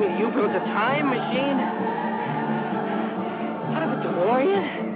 [0.00, 1.60] You telling me you built a time machine?
[3.74, 4.88] Out of a DeLorean?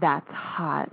[0.00, 0.90] That's hot.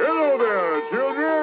[0.00, 1.37] Hello there, children.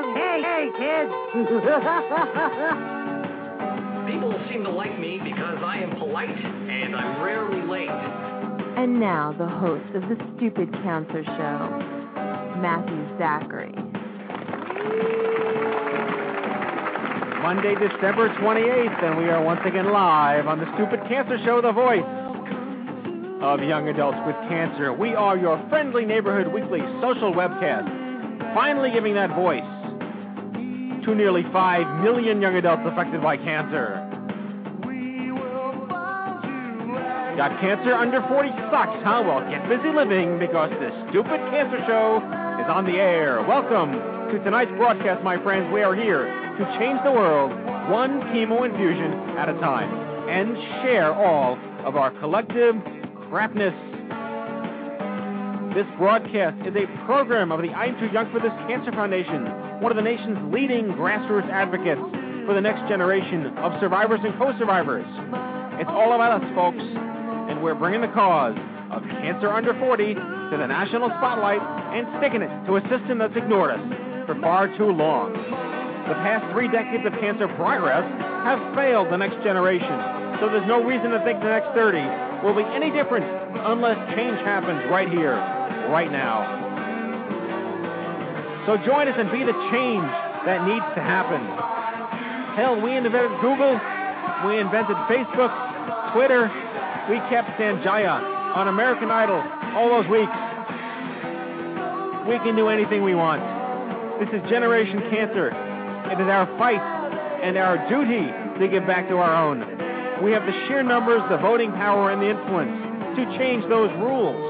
[0.77, 1.11] Hey, hey, kids!
[4.11, 7.89] People seem to like me because I am polite and I'm rarely late.
[7.89, 11.69] And now, the host of the Stupid Cancer Show,
[12.59, 13.73] Matthew Zachary.
[17.41, 21.71] Monday, December 28th, and we are once again live on the Stupid Cancer Show, the
[21.71, 22.03] voice
[23.41, 24.91] of young adults with cancer.
[24.91, 27.87] We are your friendly neighborhood weekly social webcast,
[28.53, 29.63] finally giving that voice
[31.05, 34.01] to nearly 5 million young adults affected by cancer.
[37.37, 39.21] Got cancer under 40 sucks, huh?
[39.25, 42.23] Well, get busy living because this Stupid Cancer Show
[42.63, 43.43] is on the air.
[43.43, 43.91] Welcome
[44.31, 45.71] to tonight's broadcast, my friends.
[45.73, 47.51] We are here to change the world
[47.91, 49.91] one chemo infusion at a time
[50.29, 52.75] and share all of our collective
[53.29, 53.75] crapness.
[55.75, 59.43] This broadcast is a program of the I'm Too Young for This Cancer Foundation,
[59.81, 62.01] one of the nation's leading grassroots advocates
[62.45, 65.05] for the next generation of survivors and co-survivors.
[65.81, 68.55] It's all about us, folks, and we're bringing the cause
[68.91, 71.59] of cancer under 40 to the national spotlight
[71.91, 73.83] and sticking it to a system that's ignored us
[74.25, 75.33] for far too long.
[76.07, 78.05] The past three decades of cancer progress
[78.47, 81.99] have failed the next generation, so there's no reason to think the next 30
[82.45, 83.25] will be any different
[83.65, 85.35] unless change happens right here,
[85.89, 86.64] right now.
[88.65, 90.09] So join us and be the change
[90.49, 91.41] that needs to happen.
[92.57, 93.77] Hell, we invented Google,
[94.47, 95.53] we invented Facebook,
[96.13, 96.49] Twitter,
[97.09, 99.37] we kept Sanjaya on American Idol
[99.77, 100.33] all those weeks.
[102.25, 103.43] We can do anything we want.
[104.17, 105.53] This is Generation Cancer.
[106.09, 106.81] It is our fight
[107.43, 108.25] and our duty
[108.57, 109.61] to give back to our own.
[110.23, 112.71] We have the sheer numbers, the voting power, and the influence
[113.17, 114.41] to change those rules.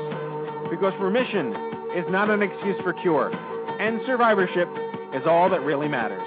[0.70, 1.52] Because remission
[1.98, 3.34] is not an excuse for cure,
[3.80, 4.70] and survivorship
[5.14, 6.22] is all that really matters.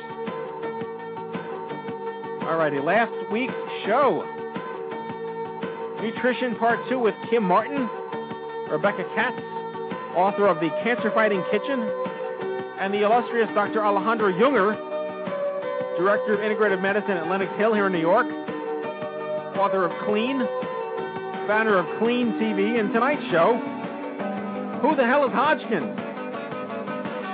[2.45, 3.53] Alrighty, last week's
[3.85, 4.25] show
[6.03, 7.89] Nutrition Part 2 with Kim Martin,
[8.71, 9.43] Rebecca Katz,
[10.15, 11.81] author of The Cancer Fighting Kitchen,
[12.81, 13.85] and the illustrious Dr.
[13.85, 14.77] Alejandro Junger,
[15.99, 18.27] Director of Integrative Medicine at Lenox Hill here in New York,
[19.59, 20.39] author of Clean,
[21.49, 23.59] founder of Clean TV, and tonight's show,
[24.81, 26.08] Who the Hell is Hodgkin?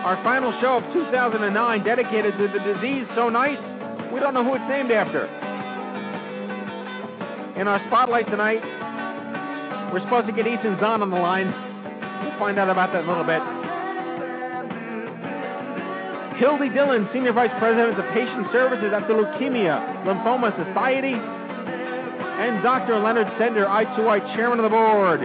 [0.04, 1.48] Our final show of 2009
[1.80, 3.56] dedicated to the disease so nice,
[4.12, 5.24] we don't know who it's named after.
[7.56, 8.60] In our spotlight tonight,
[9.96, 11.48] we're supposed to get Ethan Zohn on the line.
[12.20, 13.40] We'll find out about that in a little bit.
[16.36, 23.00] Hildy Dillon, Senior Vice President of Patient Services at the Leukemia Lymphoma Society, and Dr.
[23.00, 25.24] Leonard Sender, I2Y Chairman of the Board,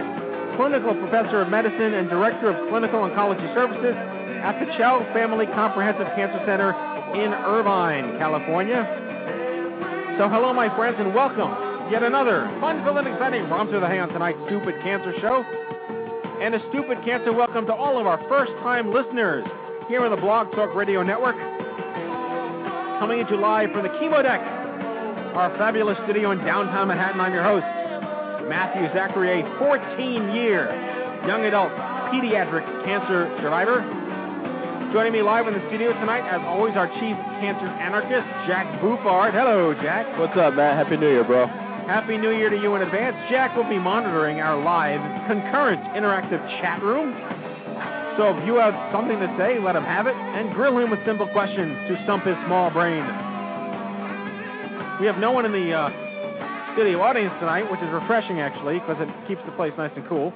[0.56, 3.92] Clinical Professor of Medicine and Director of Clinical Oncology Services
[4.40, 6.72] at the Chao Family Comprehensive Cancer Center
[7.12, 8.88] in Irvine, California.
[10.16, 11.52] So, hello, my friends, and welcome
[11.92, 15.44] yet another fun-filled and exciting romp through the hay on tonight's Stupid Cancer Show.
[16.40, 19.44] And a Stupid Cancer welcome to all of our first-time listeners
[19.88, 21.36] here on the Blog Talk Radio Network.
[22.96, 24.40] Coming you live from the Chemo Deck,
[25.36, 27.20] our fabulous studio in downtown Manhattan.
[27.20, 27.66] I'm your host,
[28.48, 31.72] Matthew Zachary, a 14-year young adult
[32.08, 33.99] pediatric cancer survivor.
[34.92, 39.30] Joining me live in the studio tonight, as always, our chief cancer anarchist, Jack Buford.
[39.30, 40.02] Hello, Jack.
[40.18, 40.74] What's up, Matt?
[40.74, 41.46] Happy New Year, bro.
[41.86, 43.14] Happy New Year to you in advance.
[43.30, 44.98] Jack will be monitoring our live,
[45.30, 47.14] concurrent, interactive chat room.
[48.18, 50.98] So if you have something to say, let him have it, and grill him with
[51.06, 53.06] simple questions to stump his small brain.
[54.98, 58.98] We have no one in the uh, studio audience tonight, which is refreshing, actually, because
[58.98, 60.34] it keeps the place nice and cool.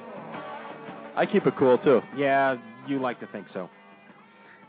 [1.19, 1.99] I keep it cool, too.
[2.15, 2.55] Yeah,
[2.87, 3.69] you like to think so.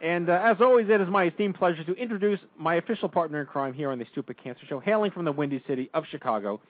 [0.03, 3.47] And uh, as always, it is my esteemed pleasure to introduce my official partner in
[3.47, 6.61] crime here on the Stupid Cancer Show, hailing from the Windy City of Chicago,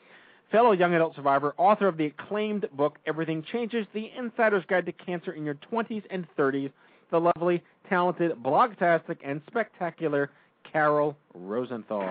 [0.52, 4.93] fellow young adult survivor, author of the acclaimed book Everything Changes: The Insider's Guide to
[4.93, 6.70] Cancer in Your 20s and 30s,
[7.11, 10.31] the lovely, talented, blogtastic, and spectacular
[10.73, 12.08] Kairol Rosenthal.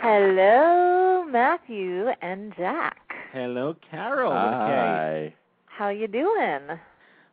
[0.00, 3.03] Hello, Matthew and Jack.
[3.34, 4.30] Hello, Kairol.
[4.30, 5.34] with a K.
[5.34, 5.34] Hi.
[5.66, 6.78] How you doing?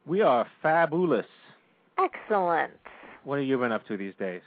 [0.07, 1.27] We are fabulous.
[1.99, 2.73] Excellent.
[3.23, 4.41] What have you been up to these days?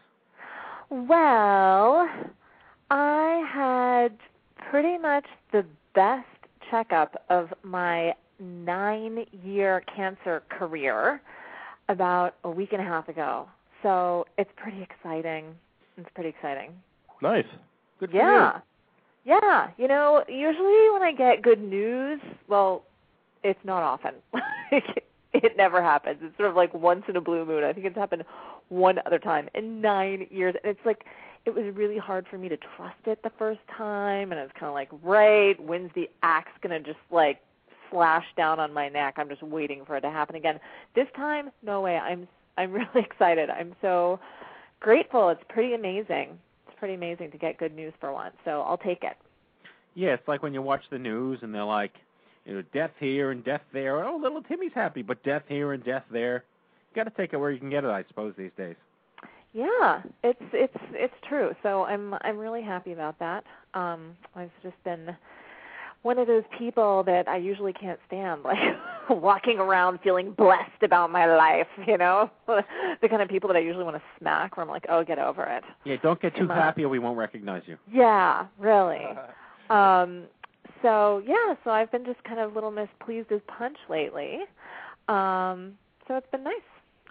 [0.91, 2.09] Well,
[2.91, 4.17] I had
[4.69, 5.65] pretty much the
[5.95, 6.27] best
[6.73, 11.23] checkup of my nine year cancer career
[11.89, 13.47] about a week and a half ago.
[13.85, 15.55] So it's pretty exciting.
[15.99, 16.73] It's pretty exciting.
[17.23, 17.47] Nice.
[18.01, 18.23] Good for you.
[18.23, 18.59] Yeah.
[19.25, 19.71] Yeah.
[19.79, 22.85] You know, usually when I get good news, well,
[23.43, 24.15] it's not often.
[25.33, 26.19] it never happens.
[26.23, 27.65] It's sort of like once in a blue moon.
[27.65, 28.25] I think it's happened
[28.69, 30.55] one other time in nine years.
[30.63, 31.05] And it's like
[31.47, 34.73] it was really hard for me to trust it the first time and it's kinda
[34.73, 37.41] like, right, when's the axe gonna just like
[37.91, 39.15] slash down on my neck?
[39.19, 40.59] I'm just waiting for it to happen again.
[40.95, 41.97] This time, no way.
[41.99, 43.51] I'm I'm really excited.
[43.51, 44.21] I'm so
[44.81, 45.29] grateful.
[45.31, 46.39] It's pretty amazing.
[46.85, 48.35] Pretty amazing to get good news for once.
[48.45, 49.17] So I'll take it.
[49.95, 51.95] Yeah, it's like when you watch the news and they're like,
[52.45, 54.05] you know, death here and death there.
[54.05, 56.45] Oh, little Timmy's happy, but death here and death there.
[56.91, 58.77] You got to take it where you can get it, I suppose, these days.
[59.55, 61.55] Yeah, it's it's it's true.
[61.63, 63.45] So I'm I'm really happy about that.
[63.73, 65.17] Um I've just been
[66.05, 68.59] one of those people that I usually can't stand, like
[69.09, 72.31] walking around feeling blessed about my life, you know?
[72.47, 75.19] the kind of people that I usually want to smack where I'm like, Oh, get
[75.19, 75.65] over it.
[75.85, 77.79] Yeah, don't get too happy or we won't recognize you.
[77.91, 79.05] Yeah, really.
[79.71, 80.25] Um
[80.83, 84.41] so yeah, so I've been just kind of little miss pleased as punch lately.
[85.09, 85.73] Um
[86.07, 86.61] so it's been nice.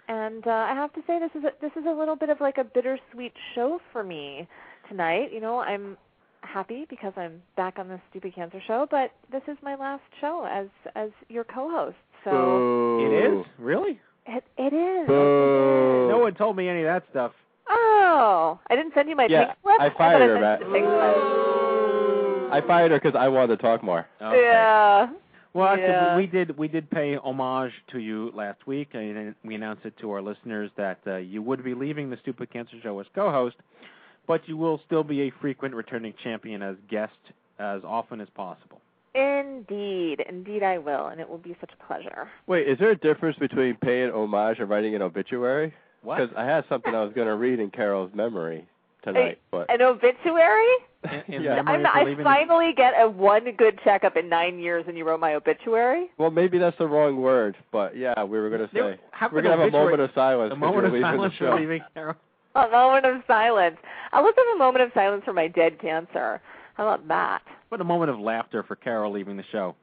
[0.06, 2.40] And uh, I have to say this is a, this is a little bit of
[2.40, 4.46] like a bittersweet show for me
[4.88, 5.32] tonight.
[5.32, 5.96] You know, I'm
[6.44, 10.46] happy because I'm back on the Stupid Cancer Show, but this is my last show
[10.50, 11.96] as as your co-host.
[12.24, 13.06] So Boo.
[13.06, 13.46] It is?
[13.58, 14.00] Really?
[14.26, 15.06] it it is.
[15.06, 16.08] Boo.
[16.10, 17.32] No one told me any of that stuff.
[17.68, 19.80] Oh, I didn't send you my Yeah, pink slip.
[19.80, 20.60] I thought fired her, Matt.
[20.60, 20.86] you the pink.
[22.52, 24.06] I fired her because I wanted to talk more.
[24.22, 24.40] Okay.
[24.42, 25.08] Yeah.
[25.54, 26.16] Well, actually, Yeah.
[26.16, 30.10] we did we did pay homage to you last week, and we announced it to
[30.10, 33.56] our listeners that uh, you would be leaving the Stupid Cancer Show as co-host,
[34.26, 37.12] but you will still be a frequent returning champion as guest
[37.58, 38.80] as often as possible.
[39.14, 42.28] Indeed, indeed I will, and it will be such a pleasure.
[42.46, 45.72] Wait, is there a difference between paying homage and writing an obituary?
[46.02, 46.18] What?
[46.18, 48.66] Because I had something I was going to read in Kairol's memory
[49.04, 50.66] tonight, but An obituary?
[51.04, 51.62] In, in Yeah.
[51.64, 55.04] I'm, for I leaving finally get a one good checkup in nine years, and you
[55.04, 56.10] wrote my obituary.
[56.18, 59.42] well, maybe that's the wrong word, but yeah, we were going to say how we're
[59.42, 60.48] going to have a moment of silence.
[60.50, 61.52] a 'cause moment you're of silence the show.
[61.52, 62.16] for leaving Kairol.
[62.66, 63.76] A moment of silence.
[64.12, 66.40] Uh, let's have a moment of silence for my dead cancer.
[66.74, 67.42] How about that?
[67.68, 69.74] What a moment of laughter for Kairol leaving the show.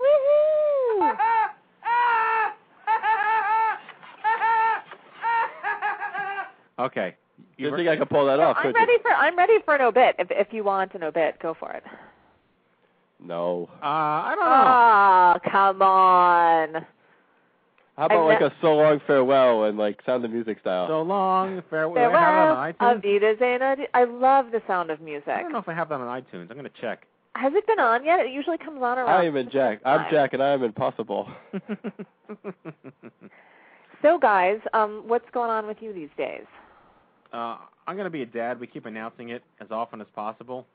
[0.00, 1.16] Woohoo!
[6.78, 7.14] Okay.
[7.56, 8.56] You think I can pull that off?
[8.58, 8.98] I'm ready you?
[9.00, 10.16] for I'm ready for an obit.
[10.18, 11.84] If if you want an obit, go for it.
[13.20, 13.68] No.
[13.80, 15.46] Uh, I don't know.
[15.46, 16.86] Oh, come on.
[17.96, 20.88] How about like a so long farewell and like Sound of Music style?
[20.88, 21.62] So long.
[21.70, 21.94] Farewell.
[21.94, 22.18] Farewell.
[22.18, 23.04] I have that on iTunes.
[23.04, 23.76] Avida Zena.
[23.94, 25.28] I love the sound of music.
[25.28, 26.50] I don't know if I have that on iTunes.
[26.50, 27.06] I'm going to check.
[27.36, 28.20] Has it been on yet?
[28.20, 29.08] It usually comes on around.
[29.10, 29.80] I am in Jack.
[29.84, 31.28] I'm Jack, and I am impossible.
[34.02, 36.44] So, guys, um, what's going on with you these days?
[37.32, 38.60] uh, I'm going to be a dad.
[38.60, 40.66] We keep announcing it as often as possible.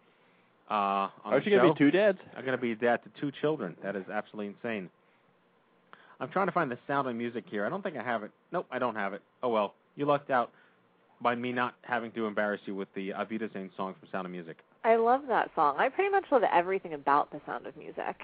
[0.69, 2.17] Uh, on Aren't the you going to be two dads?
[2.35, 3.75] I'm going to be a dad to two children.
[3.83, 4.89] That is absolutely insane.
[6.19, 7.65] I'm trying to find the sound of music here.
[7.65, 8.31] I don't think I have it.
[8.51, 9.21] Nope, I don't have it.
[9.41, 10.51] Oh well, you lucked out
[11.21, 14.31] by me not having to embarrass you with the Avita Zane song from Sound of
[14.31, 14.57] Music.
[14.83, 15.75] I love that song.
[15.77, 18.15] I pretty much love everything about the sound of music.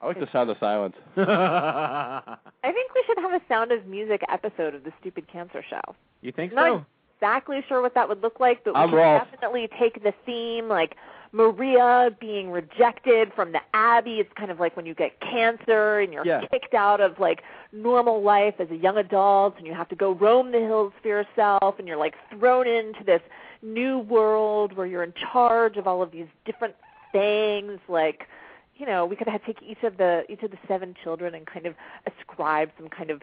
[0.00, 0.94] I like the sound of silence.
[1.16, 5.80] I think we should have a sound of music episode of the Stupid Cancer Show.
[6.22, 6.56] you think so?
[6.56, 6.86] Not so?
[7.18, 9.22] exactly sure what that would look like, but we I'm can Rolf.
[9.30, 10.96] definitely take the theme like
[11.32, 14.20] Maria being rejected from the Abbey.
[14.20, 16.42] It's kind of like when you get cancer and you're Yeah.
[16.46, 20.12] kicked out of like normal life as a young adult and you have to go
[20.12, 23.22] roam the hills for yourself and you're like thrown into this
[23.62, 26.74] new world where you're in charge of all of these different
[27.12, 28.28] things like
[28.76, 31.46] you know, we could have take each of the each of the seven children and
[31.46, 31.74] kind of
[32.06, 33.22] ascribe some kind of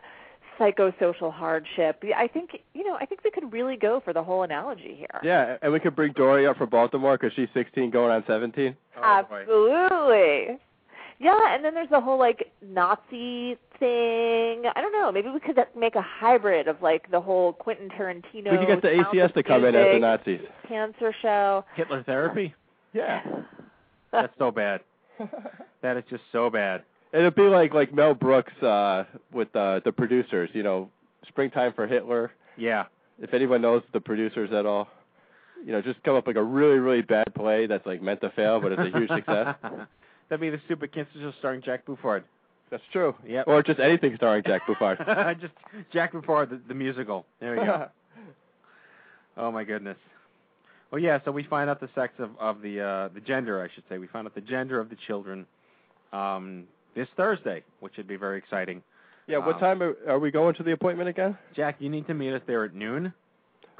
[0.59, 2.03] psychosocial hardship.
[2.15, 5.19] I think you know, I think we could really go for the whole analogy here.
[5.23, 8.75] Yeah, and we could bring Dory up from Baltimore because she's 16 going on 17.
[8.97, 9.41] Oh, boy.
[9.41, 10.59] Absolutely.
[11.19, 14.63] Yeah, and then there's the whole like Nazi thing.
[14.73, 15.11] I don't know.
[15.11, 18.51] Maybe we could make a hybrid of like the whole Quentin Tarantino.
[18.51, 20.39] we could get the ACS to come in as the Music, Nazis.
[20.67, 21.65] Cancer show.
[21.75, 22.55] Hitler therapy?
[22.93, 23.21] Yeah.
[24.11, 24.81] That's so bad.
[25.81, 26.83] That is just so bad.
[27.11, 30.89] It'd be like like Mel Brooks uh with uh, the producers, you know,
[31.27, 32.31] Springtime for Hitler.
[32.57, 32.85] Yeah.
[33.19, 34.87] If anyone knows the producers at all,
[35.65, 38.29] you know, just come up like a really really bad play that's like meant to
[38.31, 39.55] fail, but it's a huge success.
[40.29, 42.23] That'd be the stupid show starring Jack Buffard.
[42.69, 43.15] That's true.
[43.27, 43.43] Yeah.
[43.47, 44.99] Or just anything starring Jack Buffard.
[45.41, 45.53] just
[45.91, 47.25] Jack Buffard, the, the musical.
[47.39, 47.87] There we go.
[49.37, 49.97] oh my goodness.
[50.91, 51.19] Well, yeah.
[51.25, 53.97] So we find out the sex of of the uh the gender, I should say.
[53.97, 55.47] We find out the gender of the children
[56.13, 56.65] um
[56.96, 58.81] this Thursday, which should be very exciting.
[59.27, 59.38] yeah.
[59.38, 61.38] What Um, time are, are we going to the appointment again?
[61.55, 63.13] Jack, you need to meet us there at noon.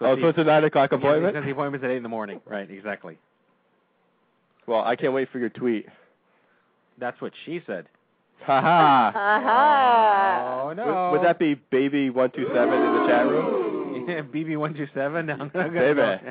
[0.02, 1.34] Oh, the- so it's a nine o'clock yeah, appointment.
[1.34, 2.40] because the appointment's at eight in the morning.
[2.46, 2.70] Right.
[2.70, 3.18] Exactly.
[4.68, 5.88] Well, I can't wait for your tweet.
[7.00, 7.88] That's what she said.
[8.46, 9.12] Ha ha.
[9.16, 10.62] Aha.
[10.64, 10.86] Oh no.
[11.12, 14.06] Would, would that be baby one two seven in the chat room?
[14.34, 15.26] BB one two seven?
[15.54, 16.22] Baby.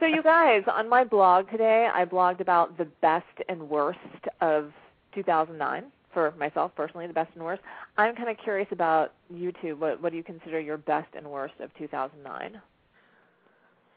[0.00, 3.98] so you guys, on my blog today, I blogged about the best and worst
[4.40, 4.72] of
[5.14, 7.62] 2009 for myself personally, the best and worst.
[7.96, 9.76] I'm kind of curious about you two.
[9.76, 12.60] What what do you consider your best and worst of 2009?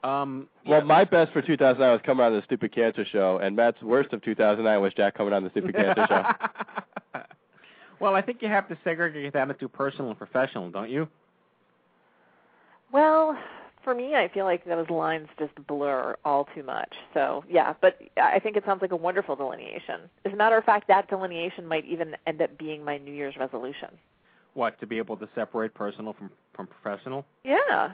[0.06, 0.48] um.
[0.66, 0.86] Well, yeah.
[0.86, 4.22] my best for 2009 was coming on the Stupid Cancer Show, and Matt's worst of
[4.22, 7.20] 2009 was Jack coming on the Stupid Cancer Show.
[8.00, 11.08] well, I think you have to segregate that into personal and professional, don't you?
[12.92, 13.38] Well,
[13.86, 16.92] for me, I feel like those lines just blur all too much.
[17.14, 20.02] So, yeah, but I think it sounds like a wonderful delineation.
[20.26, 23.38] As a matter of fact, that delineation might even end up being my New Year's
[23.38, 23.90] resolution.
[24.56, 27.26] What to be able to separate personal from from professional?
[27.44, 27.92] Yeah.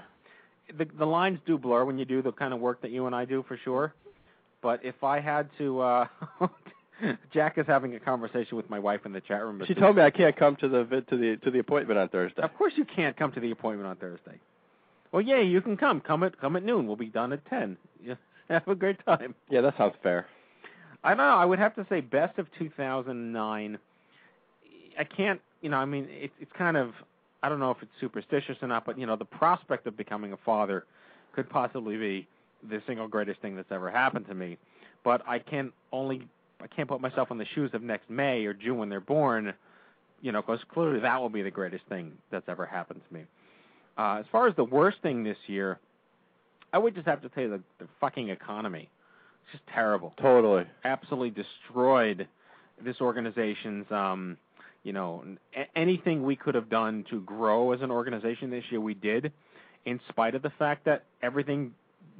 [0.78, 3.16] The the lines do blur when you do the kind of work that you and
[3.16, 3.94] I do for sure.
[4.62, 6.06] But if I had to, uh
[7.34, 9.62] Jack is having a conversation with my wife in the chat room.
[9.66, 12.10] She told me I can't come to the vid- to the to the appointment on
[12.10, 12.44] Thursday.
[12.44, 14.40] Of course you can't come to the appointment on Thursday.
[15.12, 16.00] Well, yeah, you can come.
[16.02, 16.88] Come at come at noon.
[16.88, 17.78] We'll be done at ten.
[18.04, 18.16] Yeah,
[18.50, 19.36] have a great time.
[19.50, 20.28] Yeah, that sounds fair.
[21.04, 21.24] I don't know.
[21.36, 23.78] I would have to say best of 2009.
[25.00, 25.42] I can't.
[25.62, 26.92] You know, I mean, it's it's kind of.
[27.44, 30.32] I don't know if it's superstitious or not, but you know, the prospect of becoming
[30.32, 30.86] a father
[31.34, 32.28] could possibly be
[32.70, 34.58] the single greatest thing that's ever happened to me.
[35.04, 36.28] But I can only.
[36.62, 39.54] I can't put myself in the shoes of next May or June when they're born.
[40.22, 43.24] You know, because clearly that will be the greatest thing that's ever happened to me.
[43.98, 45.80] Uh, as far as the worst thing this year,
[46.74, 48.90] I would just have to say the, the fucking economy.
[49.44, 50.14] It's just terrible.
[50.22, 50.66] Totally.
[50.84, 52.28] Absolutely destroyed
[52.84, 54.38] this organization's, um,
[54.84, 55.24] you know,
[55.56, 59.32] a- anything we could have done to grow as an organization this year, we did,
[59.86, 61.74] in spite of the fact that everything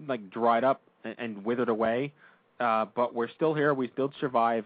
[0.08, 2.12] like dried up and, and withered away.
[2.60, 3.74] Uh, but we're still here.
[3.74, 4.66] We still survive.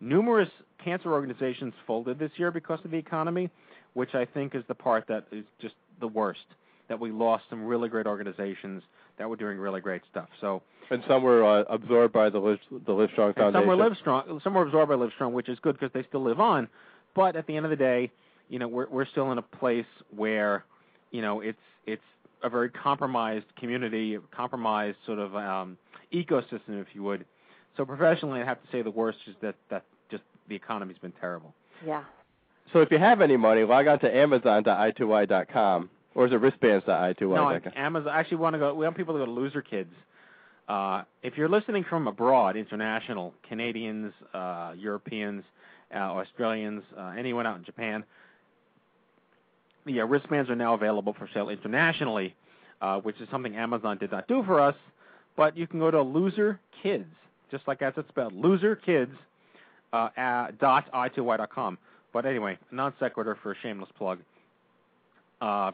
[0.00, 0.48] Numerous
[0.82, 3.50] cancer organizations folded this year because of the economy,
[3.94, 6.40] which I think is the part that is just the worst.
[6.88, 8.82] That we lost some really great organizations
[9.18, 10.28] that were doing really great stuff.
[10.40, 13.52] So And some were uh, absorbed by the Live, the Livestrong and Foundation.
[13.52, 16.04] some were live strong, some were absorbed by live strong, which is good because they
[16.08, 16.66] still live on.
[17.14, 18.10] But at the end of the day,
[18.48, 19.84] you know, we're we're still in a place
[20.16, 20.64] where,
[21.10, 22.02] you know, it's it's
[22.42, 25.76] a very compromised community, compromised sort of um,
[26.12, 27.26] ecosystem, if you would.
[27.76, 31.12] So professionally, I have to say the worst is that that just the economy's been
[31.20, 31.52] terrible.
[31.86, 32.04] Yeah.
[32.72, 37.30] So if you have any money, log on to Amazon.i2y.com or is it wristbands.i2y.com?
[37.30, 38.12] No, on Amazon.
[38.12, 38.74] Actually want to go.
[38.74, 39.92] We want people to go to Loser Kids.
[40.68, 45.42] Uh, if you're listening from abroad, international, Canadians, uh, Europeans,
[45.94, 48.04] uh, Australians, uh, anyone out in Japan,
[49.86, 52.34] uh, wristbands are now available for sale internationally,
[52.82, 54.74] uh, which is something Amazon did not do for us.
[55.36, 57.06] But you can go to Loser Kids,
[57.50, 59.12] just like as it's spelled, Loser Kids
[59.92, 60.08] uh,
[60.60, 61.78] dot i2y.com.
[62.12, 64.20] But anyway, non sequitur for a shameless plug.
[65.40, 65.72] Uh,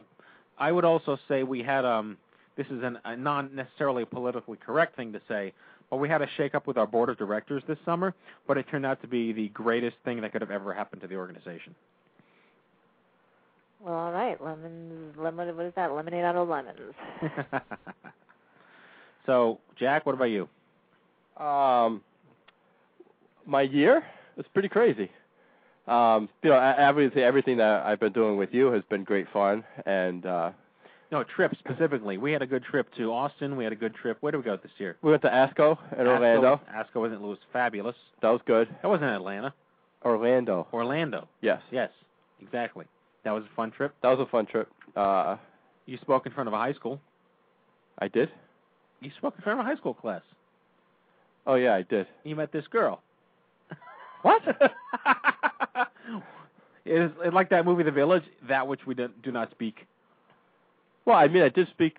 [0.57, 2.17] I would also say we had um
[2.55, 5.53] this is an, a non necessarily politically correct thing to say,
[5.89, 8.13] but we had a shake up with our board of directors this summer,
[8.47, 11.07] but it turned out to be the greatest thing that could have ever happened to
[11.07, 11.75] the organization.
[13.81, 14.41] Well, all right.
[14.41, 15.15] Lemons.
[15.17, 15.55] Lemon.
[15.55, 15.91] What is that?
[15.91, 16.95] Lemonade out of lemons.
[19.25, 20.47] so, Jack, what about you?
[21.37, 22.01] Um,
[23.45, 24.03] my year
[24.37, 25.11] was pretty crazy.
[25.87, 29.63] Um, you know, obviously everything that I've been doing with you has been great fun,
[29.85, 30.51] and uh,
[31.11, 32.17] No, trip specifically.
[32.17, 33.55] We had a good trip to Austin.
[33.55, 34.17] We had a good trip.
[34.21, 34.97] Where did we go this year?
[35.03, 36.59] we went to ASCO in Asco- Orlando.
[36.73, 37.95] Asco wasn't it was fabulous.
[38.21, 38.67] That was good.
[38.81, 39.53] That wasn't Atlanta.
[40.03, 40.67] Orlando.
[40.73, 41.27] Orlando.
[41.41, 41.89] Yes, Yes,
[42.41, 42.85] exactly.
[43.23, 43.93] That was a fun trip.
[44.01, 44.69] that was a fun trip.
[44.95, 45.37] Uh,
[45.85, 46.99] You spoke in front of a high school.
[47.99, 48.29] I did.
[49.01, 50.21] You spoke in front of a high school class.
[51.47, 52.07] Oh yeah, I did.
[52.23, 53.01] You met this girl.
[54.23, 54.41] What?
[56.85, 59.87] it is it's like that movie, The Village, that which we do, do not speak.
[61.05, 61.97] Well, I mean, I did speak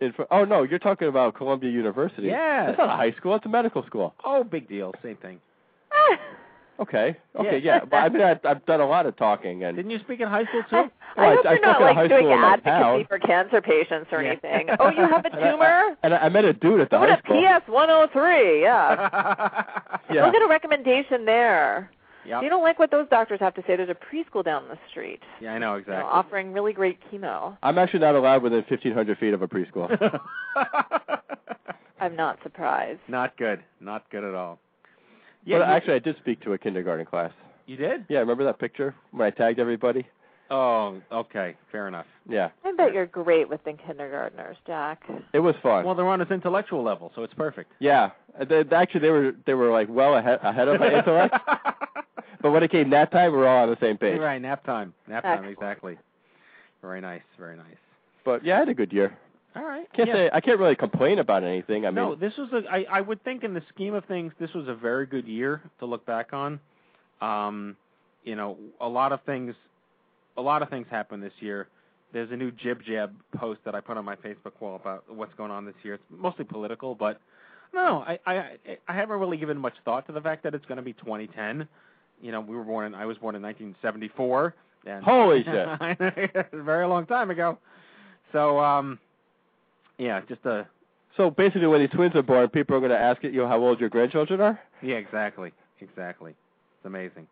[0.00, 0.12] in.
[0.12, 2.28] Fr- oh no, you're talking about Columbia University.
[2.28, 3.34] Yeah, That's not a high school.
[3.36, 4.14] It's a medical school.
[4.24, 4.92] Oh, big deal.
[5.02, 5.40] Same thing.
[6.80, 7.14] Okay.
[7.38, 7.58] Okay.
[7.58, 7.74] Yeah.
[7.80, 7.84] Yeah.
[7.84, 10.28] But I mean, I, I've done a lot of talking, and Didn't you speak in
[10.28, 10.76] high school too?
[10.76, 10.88] I
[11.20, 13.60] Well, I- hope I you're spoke not like doing school in my advocacy for cancer
[13.60, 14.30] patients or Yeah.
[14.30, 14.68] anything.
[14.78, 15.96] Oh, you have a And I- tumor?
[16.02, 17.42] and I, I met a dude at the oh Go high to school.
[17.60, 18.62] PS 103.
[18.62, 19.60] Yeah.
[20.10, 20.22] Yeah.
[20.22, 21.90] You'll get a recommendation there.
[22.26, 22.38] Yep.
[22.38, 24.78] If you don't like what those doctors have to say, there's a preschool down the
[24.90, 26.10] street Yeah, I know you know, exactly.
[26.10, 27.56] offering really great chemo.
[27.62, 29.88] I'm actually not allowed within 1,500 feet of a preschool.
[32.00, 33.00] I'm not surprised.
[33.08, 33.60] not good.
[33.80, 34.58] Not good at all.
[35.44, 37.32] Yeah, Yeah, but you- actually, I did speak to a kindergarten class.
[37.66, 38.04] You did?
[38.08, 40.06] Yeah, remember that picture when I tagged everybody?
[40.50, 41.54] Oh, okay.
[41.70, 42.06] Fair enough.
[42.28, 45.02] Yeah, I bet you're great with the kindergartners, Jack.
[45.32, 45.84] it was fun.
[45.84, 47.70] Well, they're on his intellectual level, so it's perfect.
[47.78, 48.10] yeah,
[48.48, 51.36] they, actually, they were they were like well ahead ahead of my intellect.
[52.40, 54.18] But when it came nap time, we're all on the same page.
[54.18, 54.94] Right, nap time.
[55.06, 55.52] Nap time, Excellent.
[55.52, 55.98] exactly.
[56.82, 57.76] Very nice, very nice.
[58.24, 59.16] But yeah, I had a good year.
[59.56, 59.86] All right.
[59.92, 60.14] Can't yeah.
[60.14, 61.84] say I can't really complain about anything.
[61.84, 62.62] I mean, no, this was a.
[62.70, 65.60] I, I would think in the scheme of things, this was a very good year
[65.80, 66.60] to look back on.
[67.20, 67.76] Um,
[68.24, 69.54] you know, a lot of things,
[70.36, 71.68] a lot of things happened this year.
[72.12, 75.34] There's a new jib jab post that I put on my Facebook wall about what's
[75.34, 75.94] going on this year.
[75.94, 77.20] It's mostly political, but
[77.74, 78.56] no, I I
[78.88, 81.66] I haven't really given much thought to the fact that it's going to be 2010.
[82.20, 84.54] You know, we were born in I was born in 1974.
[84.86, 85.54] And Holy shit.
[86.52, 87.58] a very long time ago.
[88.32, 88.98] So um,
[89.98, 90.66] yeah, just a
[91.16, 93.80] so basically, when these twins are born, people are going to ask you how old
[93.80, 94.58] your grandchildren are.
[94.82, 95.52] Yeah, exactly.
[95.80, 96.30] Exactly.
[96.30, 97.26] It's amazing.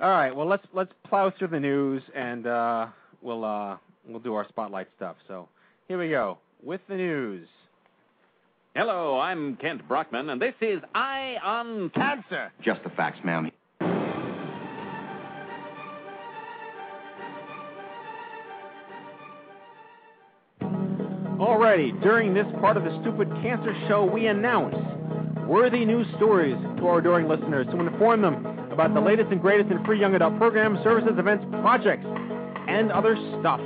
[0.00, 2.86] All right, well let's let's plow through the news and uh
[3.20, 3.76] we'll uh
[4.06, 5.16] we'll do our spotlight stuff.
[5.26, 5.48] So,
[5.88, 7.48] here we go with the news.
[8.78, 12.52] Hello, I'm Kent Brockman, and this is Eye on Cancer.
[12.62, 13.50] Just the facts, ma'am.
[21.40, 24.76] Alrighty, during this part of the Stupid Cancer Show, we announce
[25.48, 29.72] worthy news stories to our adoring listeners to inform them about the latest and greatest
[29.72, 32.06] in free young adult programs, services, events, projects,
[32.68, 33.58] and other stuff.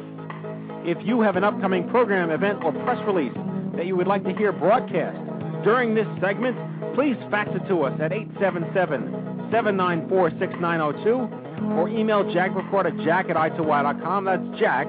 [0.86, 3.36] If you have an upcoming program, event, or press release
[3.76, 5.18] that you would like to hear broadcast
[5.64, 6.56] during this segment,
[6.94, 11.42] please fax it to us at 877 794 6902
[11.76, 14.24] or email jackrecord at jack at i2y.com.
[14.24, 14.88] That's jack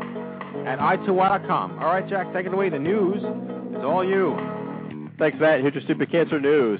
[0.66, 1.80] at i2y.com.
[1.80, 2.70] All right, Jack, take it away.
[2.70, 4.38] The news is all you.
[5.20, 5.62] Thanks, Matt.
[5.62, 6.80] Here's your Stupid Cancer News.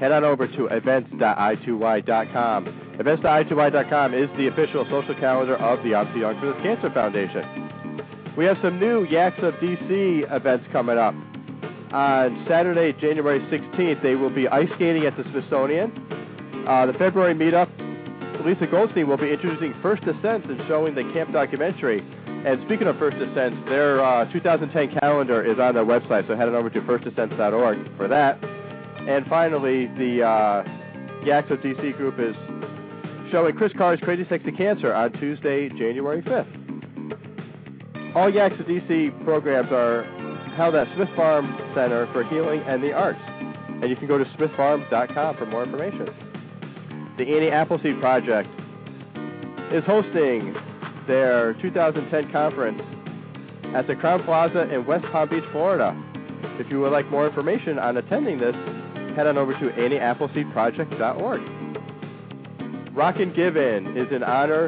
[0.00, 2.96] Head on over to events.i2y.com.
[2.98, 7.70] Events.i2y.com is the official social calendar of the I'm Young for This Cancer Foundation.
[8.36, 11.14] We have some new Yaks of DC events coming up.
[11.94, 15.92] On Saturday, January 16th, they will be ice skating at the Smithsonian.
[16.66, 17.70] Uh, the February meetup,
[18.44, 22.00] Lisa Goldstein will be introducing First Descents and showing the camp documentary.
[22.26, 26.48] And speaking of First Descents, their uh, 2010 calendar is on their website, so head
[26.48, 28.42] on over to firstdescents.org for that.
[28.42, 32.34] And finally, the uh, of DC group is
[33.30, 38.16] showing Kris Carr's Crazy Sexy Cancer on Tuesday, January 5th.
[38.16, 40.02] All Yaks of DC programs are
[40.56, 43.20] held at Smith Farm Center for Healing and the Arts.
[43.28, 46.08] And you can go to smithfarm.com for more information.
[47.18, 48.48] The Annie Appleseed Project
[49.72, 50.54] is hosting
[51.06, 52.80] their 2010 conference
[53.74, 55.94] at the Crowne Plaza in West Palm Beach, Florida.
[56.58, 58.54] If you would like more information on attending this,
[59.16, 61.42] head on over to AnnieAppleseedProject.org.
[62.94, 64.66] Rockin' Given is in honor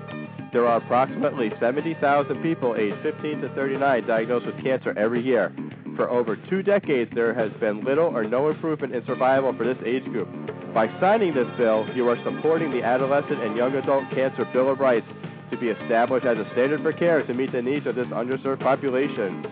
[0.58, 5.56] There are approximately 70,000 people aged 15 to 39 diagnosed with cancer every year.
[5.96, 9.78] For over two decades, there has been little or no improvement in survival for this
[9.86, 10.28] age group.
[10.74, 14.80] By signing this bill, you are supporting the Adolescent and Young Adult Cancer Bill of
[14.80, 15.06] Rights
[15.52, 18.62] to be established as a standard for care to meet the needs of this underserved
[18.62, 19.46] population.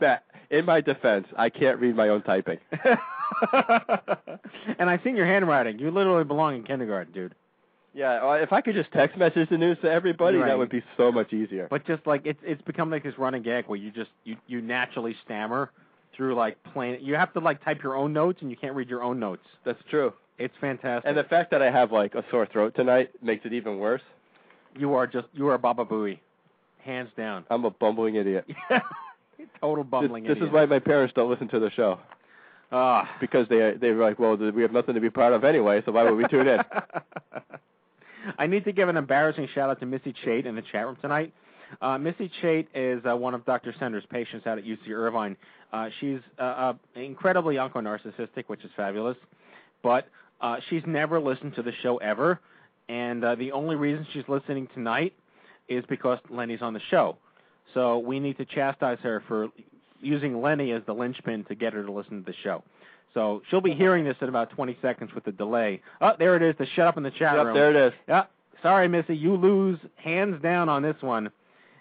[0.00, 2.58] Matt, in my defense, I can't read my own typing.
[3.52, 5.78] and I've seen your handwriting.
[5.78, 7.34] You literally belong in kindergarten, dude.
[7.94, 10.48] Yeah, if I could just text message the news to everybody, Right.
[10.48, 11.66] that would be so much easier.
[11.68, 14.62] But just like it's it's become like this running gag where you just you you
[14.62, 15.70] naturally stammer
[16.16, 16.98] through like plain.
[17.02, 19.44] You have to like type your own notes and you can't read your own notes.
[19.64, 20.14] That's true.
[20.38, 21.06] It's fantastic.
[21.06, 24.02] And the fact that I have like a sore throat tonight makes it even worse.
[24.78, 26.18] you are just you are a Baba Booey,
[26.78, 27.44] hands down.
[27.50, 28.46] I'm a bumbling idiot.
[29.60, 30.24] Total This, bumbling.
[30.24, 30.52] this is idiot.
[30.52, 31.98] why my parents don't listen to the show
[32.70, 33.08] Ah.
[33.20, 36.04] because they they're like, well, we have nothing to be proud of anyway, so why
[36.04, 36.60] would we tune in?
[38.38, 40.96] I need to give an embarrassing shout out to Missy Chait in the chat room
[41.00, 41.32] tonight.
[41.80, 43.72] Uh, Missy Chait is uh, one of Dr.
[43.80, 45.36] Sender's patients out at UC Irvine.
[45.72, 49.16] Uh, she's uh, uh, incredibly onco-narcissistic, which is fabulous,
[49.82, 50.06] but
[50.40, 52.38] uh, she's never listened to the show ever,
[52.88, 55.14] and uh, the only reason she's listening tonight
[55.68, 57.16] is because Lenny's on the show.
[57.74, 59.48] So we need to chastise her for
[60.00, 62.62] using Lenny as the linchpin to get her to listen to the show.
[63.14, 65.80] So she'll be hearing this in about 20 seconds with the delay.
[66.00, 66.54] Oh, there it is.
[66.58, 67.54] The shut up in the chat yep, room.
[67.54, 67.92] there it is.
[68.08, 68.24] Yeah.
[68.62, 69.16] Sorry, Missy.
[69.16, 71.30] You lose hands down on this one.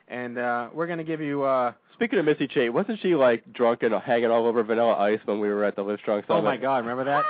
[0.08, 1.44] And uh, we're going to give you.
[1.44, 5.20] Uh, Speaking of Missy Chait, wasn't she like drunk and hanging all over Vanilla Ice
[5.26, 6.40] when we were at the Livestrong Summit?
[6.40, 6.78] oh, my God.
[6.80, 7.24] Remember that?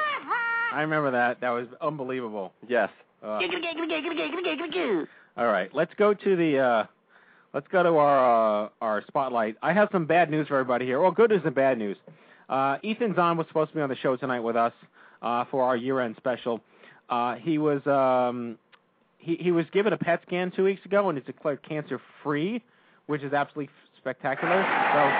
[0.73, 1.41] I remember that.
[1.41, 2.53] That was unbelievable.
[2.67, 2.89] Yes.
[3.21, 3.39] Uh,
[5.37, 5.69] all right.
[5.73, 6.57] Let's go to the.
[6.57, 6.85] Uh,
[7.53, 9.57] let's go to our uh, our spotlight.
[9.61, 11.01] I have some bad news for everybody here.
[11.01, 11.97] Well, good news and bad news.
[12.49, 14.73] Uh, Ethan Zohn was supposed to be on the show tonight with us
[15.21, 16.59] uh, for our year-end special.
[17.09, 18.57] Uh, he was um,
[19.17, 22.63] he he was given a PET scan two weeks ago and is declared cancer-free,
[23.07, 24.63] which is absolutely spectacular.
[24.93, 25.11] So,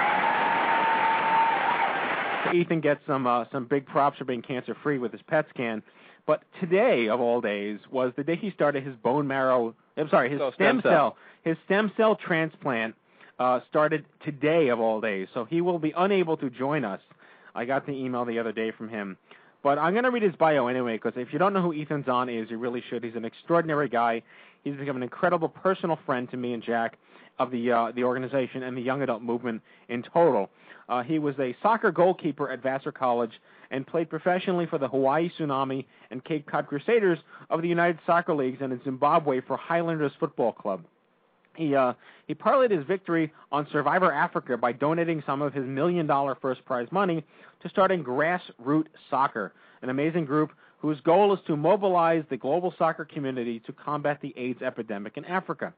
[2.52, 5.84] so Ethan gets some uh, some big props for being cancer-free with his PET scan.
[6.28, 9.74] But today, of all days, was the day he started his bone marrow.
[9.98, 11.18] I'm sorry, his No, stem, stem cell.
[11.44, 12.96] His stem cell transplant
[13.40, 15.28] uh, started today, of all days.
[15.34, 17.02] So he will be unable to join us.
[17.56, 19.18] I got the email the other day from him.
[19.64, 22.04] But I'm going to read his bio anyway, because if you don't know who Ethan
[22.04, 23.04] Zohn is, you really should.
[23.04, 24.24] He's an extraordinary guy.
[24.64, 26.98] He's become an incredible personal friend to me and Jack
[27.40, 30.50] of the uh, the organization and the young adult movement in total.
[30.90, 33.32] Uh, he was a soccer goalkeeper at Vassar College
[33.72, 38.36] and played professionally for the Hawaii Tsunami and Cape Cod Crusaders of the United Soccer
[38.36, 40.84] Leagues and in Zimbabwe for Highlanders Football Club.
[41.56, 41.94] He uh,
[42.28, 46.64] he parlayed his victory on Survivor Africa by donating some of his million dollar first
[46.66, 47.24] prize money
[47.62, 53.06] to starting Grassroot Soccer, an amazing group whose goal is to mobilize the global soccer
[53.06, 55.74] community to combat the AIDS epidemic in Africa.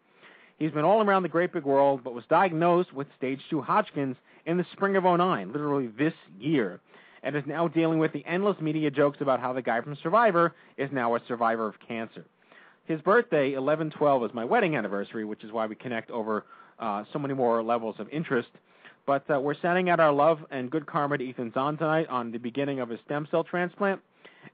[0.60, 4.16] He's been all around the great big world, but was diagnosed with stage 2 Hodgkin's
[4.46, 6.80] in the spring of '09, literally this year,
[7.24, 10.54] and is now dealing with the endless media jokes about how the guy from Survivor
[10.78, 12.26] is now a survivor of cancer.
[12.86, 16.46] His birthday, 11/12, is my wedding anniversary, which is why we connect over
[16.80, 18.50] uh, so many more levels of interest.
[19.06, 22.32] But uh, we're sending out our love and good karma to Ethan Zohn tonight on
[22.32, 24.02] the beginning of his stem cell transplant,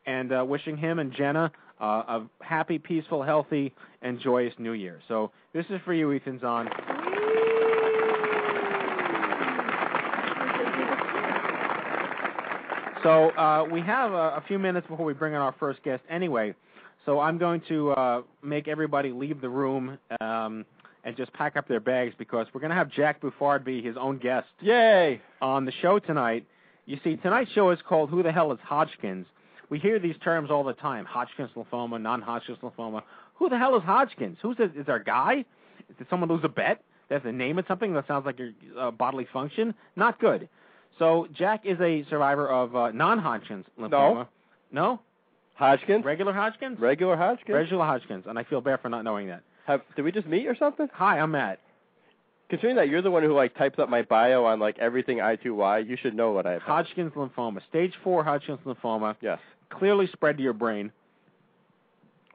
[0.06, 5.00] and uh, wishing him and Jenna uh, a happy, peaceful, healthy, and joyous New Year.
[5.08, 6.70] So this is for you, Ethan Zohn.
[13.04, 16.04] So uh, we have a, a few minutes before we bring in our first guest
[16.10, 16.54] anyway.
[17.06, 20.66] So I'm going to uh, make everybody leave the room um,
[21.04, 23.96] and just pack up their bags because we're going to have Jack Buffard be his
[23.98, 25.22] own guest Yay!
[25.42, 26.46] on the show tonight.
[26.86, 29.26] You see, tonight's show is called Who the Hell is Hodgkins?
[29.70, 33.04] we hear these terms all the time: Hodgkin's lymphoma, non-Hodgkin's lymphoma.
[33.36, 34.38] Who the hell is Hodgkin's?
[34.42, 34.76] Who's it?
[34.76, 35.46] Is there a guy?
[35.98, 36.84] Did someone lose a bet?
[37.10, 39.74] That's the name of something that sounds like your uh, bodily function.
[39.96, 40.50] Not good.
[40.98, 43.90] So Jack is a survivor of uh, non-Hodgkin's lymphoma.
[44.72, 45.00] No.
[45.60, 46.06] Hodgkin's?
[46.06, 46.80] Regular Hodgkin's?
[46.80, 47.54] Regular Hodgkin's?
[47.54, 49.44] Regular Hodgkin's, and I feel bad for not knowing that.
[49.68, 50.88] Have, did we just meet or something?
[50.94, 51.60] Hi, I'm Matt.
[52.50, 55.88] Considering that you're the one who like types up my bio on like everything I2Y,
[55.88, 56.62] you should know what I have.
[56.62, 59.18] Hodgkin's lymphoma, stage four Hodgkin's lymphoma.
[59.22, 59.38] Yes.
[59.70, 60.94] Clearly spread to your brain.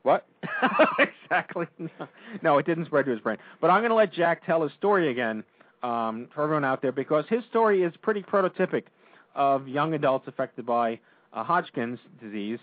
[0.03, 0.27] What?
[0.99, 1.67] exactly.
[1.79, 1.89] No.
[2.43, 3.39] no, it didn't spread to his brain.
[3.59, 5.43] But I'm going to let Jack tell his story again
[5.83, 8.85] um, for everyone out there because his story is pretty prototypic
[9.35, 11.01] of young adults affected by
[11.33, 12.59] uh, Hodgkin's disease.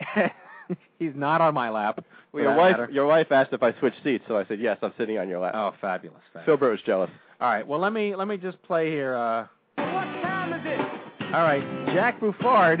[0.98, 2.04] He's not on my lap.
[2.32, 2.88] Well, your wife, matter.
[2.92, 4.78] your wife asked if I switched seats, so I said yes.
[4.82, 5.52] I'm sitting on your lap.
[5.54, 6.20] Oh, fabulous!
[6.32, 6.60] fabulous.
[6.60, 7.10] Philbert was jealous.
[7.40, 7.66] All right.
[7.66, 9.14] Well, let me let me just play here.
[9.16, 9.84] Uh, What
[10.22, 11.34] time is it?
[11.34, 11.86] all right.
[11.94, 12.80] Jack Buffard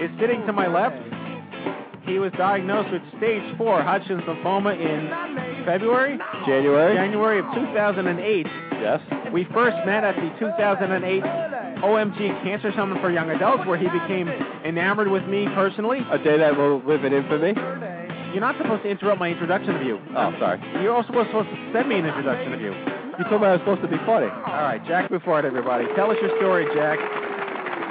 [0.00, 0.96] is sitting to my left.
[2.10, 6.96] He was diagnosed with stage four Hodgkin's lymphoma in February, January.
[6.96, 8.46] January of 2008.
[8.82, 8.98] Yes.
[9.32, 14.26] We first met at the 2008 OMG Cancer Summit for Young Adults, where he became
[14.66, 16.00] enamored with me personally.
[16.10, 17.54] A day that will live in infamy.
[18.34, 20.00] You're not supposed to interrupt my introduction of you.
[20.16, 20.58] Oh, sorry.
[20.82, 22.74] You're also supposed to send me an introduction of you.
[22.74, 24.26] You told me I was supposed to be funny.
[24.26, 25.86] All right, Jack Buffard, everybody.
[25.94, 26.98] Tell us your story, Jack.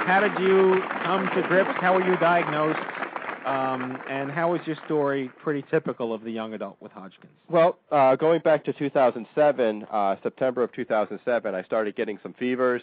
[0.04, 1.72] How did you come to grips?
[1.80, 2.99] How were you diagnosed?
[3.46, 7.32] Um, and how is your story pretty typical of the young adult with Hodgkin's?
[7.48, 12.82] Well, uh, going back to 2007, uh, September of 2007, I started getting some fevers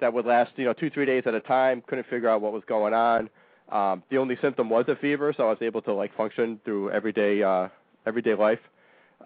[0.00, 1.82] that would last, you know, two, three days at a time.
[1.86, 3.28] Couldn't figure out what was going on.
[3.70, 6.90] Um, the only symptom was a fever, so I was able to like function through
[6.90, 7.68] everyday, uh,
[8.06, 8.58] everyday life.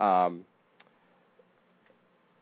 [0.00, 0.44] Um,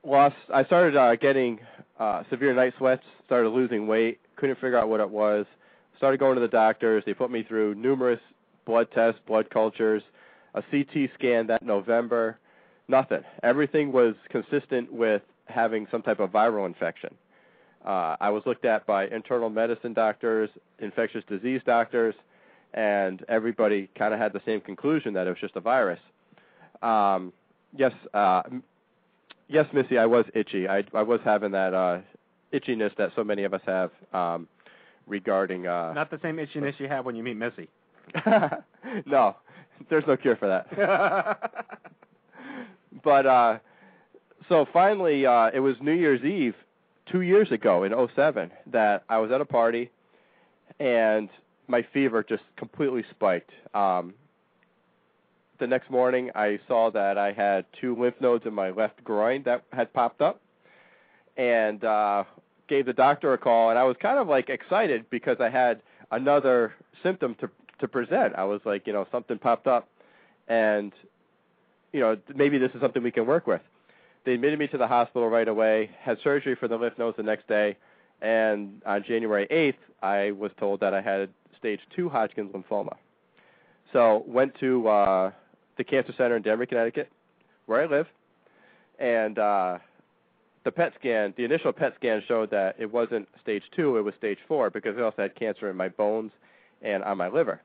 [0.05, 0.37] lost.
[0.53, 1.61] I started uh, getting
[1.99, 3.05] uh, severe night sweats.
[3.27, 4.19] Started losing weight.
[4.37, 5.47] Couldn't figure out what it was.
[5.97, 7.03] Started going to the doctors.
[7.07, 8.21] They put me through numerous
[8.67, 10.03] blood tests, blood cultures,
[10.55, 12.39] a CT scan that November.
[12.89, 13.23] Nothing.
[13.43, 17.15] Everything was consistent with having some type of viral infection.
[17.85, 22.15] Uh, I was looked at by internal medicine doctors, infectious disease doctors,
[22.73, 26.01] and everybody kind of had the same conclusion that it was just a virus.
[26.83, 27.33] Um,
[27.77, 28.43] yes, uh,
[29.49, 30.67] yes, Missy, I was itchy.
[30.67, 32.01] I, I was having that uh,
[32.53, 34.49] itchiness that so many of us have um,
[35.07, 35.67] regarding.
[35.67, 37.69] Uh, Not the same itchiness you have when you meet Missy.
[39.07, 39.37] no,
[39.89, 41.39] there's no cure for that.
[43.03, 43.59] but uh
[44.49, 46.55] so finally uh it was New Year's Eve
[47.11, 49.91] 2 years ago in '07 that I was at a party
[50.79, 51.29] and
[51.67, 53.51] my fever just completely spiked.
[53.75, 54.15] Um
[55.59, 59.43] the next morning I saw that I had two lymph nodes in my left groin
[59.45, 60.41] that had popped up
[61.37, 62.25] and uh
[62.69, 65.83] gave the doctor a call and I was kind of like excited because I had
[66.11, 67.51] another symptom to
[67.81, 68.35] to present.
[68.37, 69.89] I was like, you know, something popped up
[70.49, 70.93] and
[71.93, 73.61] you know, maybe this is something we can work with.
[74.25, 77.23] They admitted me to the hospital right away, had surgery for the lymph nodes the
[77.23, 77.77] next day,
[78.21, 82.95] and on January 8th, I was told that I had stage 2 Hodgkin's lymphoma.
[83.93, 85.31] So, went to uh
[85.77, 87.11] the cancer center in Denver, Connecticut,
[87.67, 88.07] where I live,
[88.99, 89.79] and uh
[90.65, 94.15] the PET scan, the initial PET scan showed that it wasn't stage 2, it was
[94.19, 96.33] stage 4 because I also had cancer in my bones
[96.83, 97.61] and on my liver.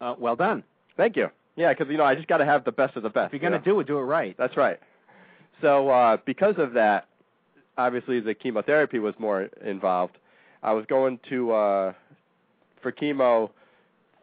[0.00, 0.62] Uh, well done.
[0.96, 1.28] Thank you.
[1.56, 3.34] Yeah, because you know I just got to have the best of the best.
[3.34, 3.78] If you're going to you know?
[3.78, 4.34] do it, do it right.
[4.38, 4.78] That's right.
[5.60, 7.08] So uh, because of that,
[7.76, 10.18] obviously the chemotherapy was more involved.
[10.62, 11.92] I was going to uh,
[12.80, 13.50] for chemo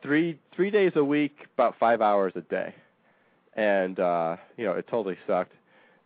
[0.01, 2.73] three three days a week, about five hours a day,
[3.53, 5.53] and uh, you know it totally sucked.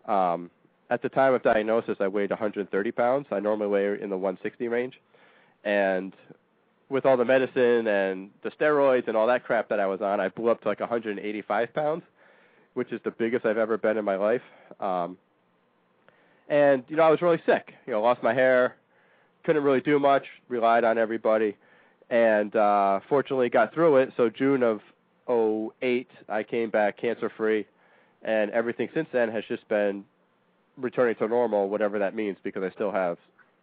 [0.07, 0.49] Um,
[0.89, 3.27] at the time of diagnosis, I weighed 130 pounds.
[3.31, 4.99] I normally weigh in the 160 range,
[5.63, 6.13] and
[6.89, 10.19] with all the medicine and the steroids and all that crap that I was on,
[10.19, 12.03] I blew up to like 185 pounds,
[12.73, 14.41] which is the biggest I've ever been in my life.
[14.79, 15.17] Um,
[16.47, 17.73] and you know, I was really sick.
[17.85, 18.75] You know, lost my hair,
[19.43, 21.55] couldn't really do much, relied on everybody,
[22.09, 24.11] and uh, fortunately got through it.
[24.17, 24.81] So June of
[25.27, 27.67] '08, I came back cancer free,
[28.23, 30.05] and everything since then has just been
[30.79, 33.17] returning to normal, whatever that means, because I still have,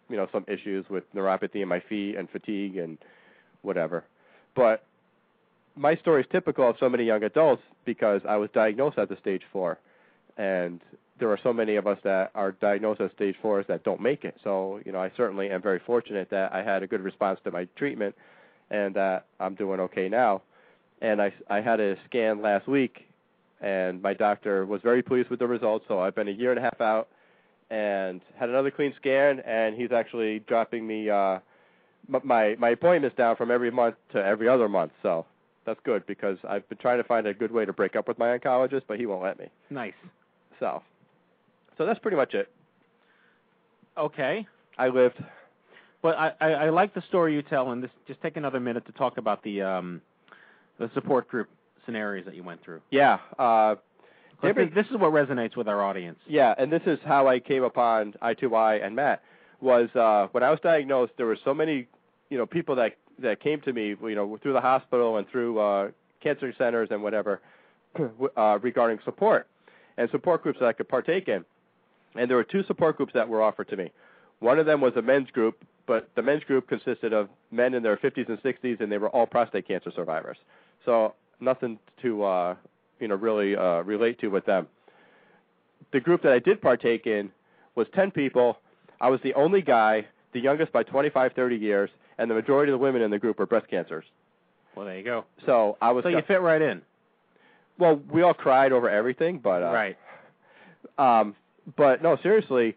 [0.08, 2.98] you know, some issues with neuropathy in my feet and fatigue and
[3.62, 4.04] whatever.
[4.54, 4.84] But
[5.74, 9.16] my story is typical of so many young adults because I was diagnosed at the
[9.20, 9.78] stage four,
[10.36, 10.80] and
[11.18, 14.24] there are so many of us that are diagnosed at stage fours that don't make
[14.24, 14.36] it.
[14.44, 17.50] So, you know, I certainly am very fortunate that I had a good response to
[17.50, 18.14] my treatment,
[18.70, 20.42] and that I'm doing okay now.
[21.00, 23.06] And I I had a scan last week,
[23.66, 25.84] and my doctor was very pleased with the results.
[25.88, 27.08] So I've been a year and a half out,
[27.68, 31.40] and had another clean scan, and he's actually dropping me uh
[32.08, 34.92] my my appointments down from every month to every other month.
[35.02, 35.26] So
[35.64, 38.18] that's good because I've been trying to find a good way to break up with
[38.18, 39.46] my oncologist, but he won't let me.
[39.68, 39.94] Nice.
[40.60, 40.80] So,
[41.76, 42.48] so that's pretty much it.
[43.98, 44.46] Okay.
[44.78, 45.22] I lived.
[46.02, 48.86] But I, I, I like the story you tell, and this, just take another minute
[48.86, 50.00] to talk about the um,
[50.78, 51.48] the support group
[51.86, 52.80] scenarios that you went through.
[52.90, 53.18] Yeah.
[53.38, 53.76] Uh,
[54.42, 56.18] this, is what resonates with our audience.
[56.26, 59.22] Yeah, and this is how I came upon I2Y and Matt.
[59.60, 61.86] Was uh, when I was diagnosed, there were so many,
[62.28, 65.58] you know, people that that came to me, you know, through the hospital and through
[65.58, 65.90] uh,
[66.22, 67.40] cancer centers and whatever,
[68.36, 69.48] uh, regarding support
[69.96, 71.44] and support groups that I could partake in.
[72.14, 73.90] And there were two support groups that were offered to me.
[74.40, 77.82] One of them was a men's group, but the men's group consisted of men in
[77.82, 80.36] their 50s and 60s, and they were all prostate cancer survivors.
[80.84, 82.56] So nothing to, uh,
[83.00, 84.68] you know, really uh, relate to with them
[85.92, 87.30] the group that I did partake in
[87.74, 88.58] was 10 people.
[89.00, 92.78] I was the only guy, the youngest by 25, 30 years, and the majority of
[92.78, 94.04] the women in the group were breast cancers.
[94.74, 95.24] Well, there you go.
[95.46, 96.02] So I was.
[96.02, 96.82] So you fit right in.
[97.78, 99.96] well, we all cried over everything, but uh, right.
[100.98, 101.34] Um,
[101.76, 102.76] but no, seriously,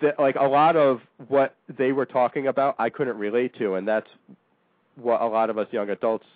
[0.00, 3.88] the, like a lot of what they were talking about, I couldn't relate to, and
[3.88, 4.08] that's
[4.96, 6.26] what a lot of us young adults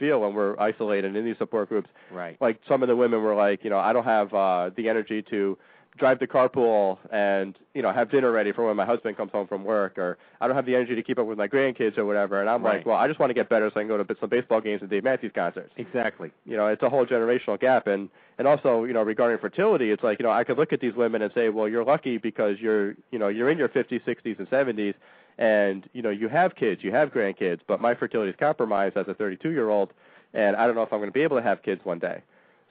[0.00, 1.88] feel when we're isolated in these support groups.
[2.10, 2.36] Right.
[2.40, 5.22] Like some of the women were like, you know, I don't have uh, the energy
[5.30, 5.56] to
[5.98, 9.46] drive the carpool and you know have dinner ready for when my husband comes home
[9.48, 12.04] from work, or I don't have the energy to keep up with my grandkids or
[12.06, 12.40] whatever.
[12.40, 12.76] And I'm Right.
[12.78, 14.60] like, well, I just want to get better so I can go to some baseball
[14.60, 16.30] games and Dave Matthews concerts Exactly.
[16.46, 18.08] you know it's a whole generational gap and
[18.38, 20.94] and also you know regarding fertility it's like you know i could look at these
[20.94, 24.38] women and say well you're lucky because you're you know you're in your 50s 60s
[24.38, 24.94] and 70s
[25.40, 29.08] and you know you have kids you have grandkids but my fertility is compromised as
[29.08, 29.92] a 32 year old
[30.34, 32.22] and i don't know if i'm going to be able to have kids one day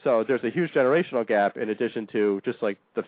[0.03, 3.03] so there's a huge generational gap in addition to just like the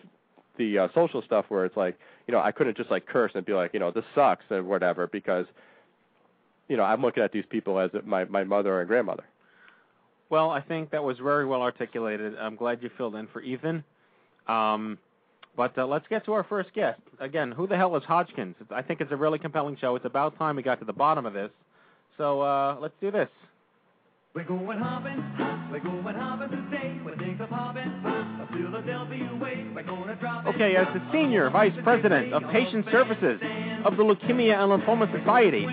[0.58, 3.46] the uh, social stuff where it's like you know i couldn't just like curse and
[3.46, 5.46] be like you know this sucks or whatever because
[6.68, 9.24] you know i'm looking at these people as my my mother and grandmother
[10.32, 12.38] Well, I think that was very well articulated.
[12.38, 13.84] I'm glad you filled in for Ethan.
[14.48, 14.96] Um,
[15.56, 17.00] but uh, let's get to our first guest.
[17.20, 18.56] Again, who the hell is Hodgkins?
[18.70, 19.96] I think it's a really compelling show.
[19.96, 21.50] It's about time we got to the bottom of this.
[22.16, 23.28] So uh, let's do this.
[24.34, 25.22] We're going hopping,
[25.70, 26.98] we're going hopping today.
[27.02, 29.66] When things are popping, a Philadelphia way.
[29.74, 30.31] We're gonna drop it.
[30.54, 33.40] Okay, as the Senior Vice President of Patient Services
[33.86, 35.66] of the Leukemia and Lymphoma Society,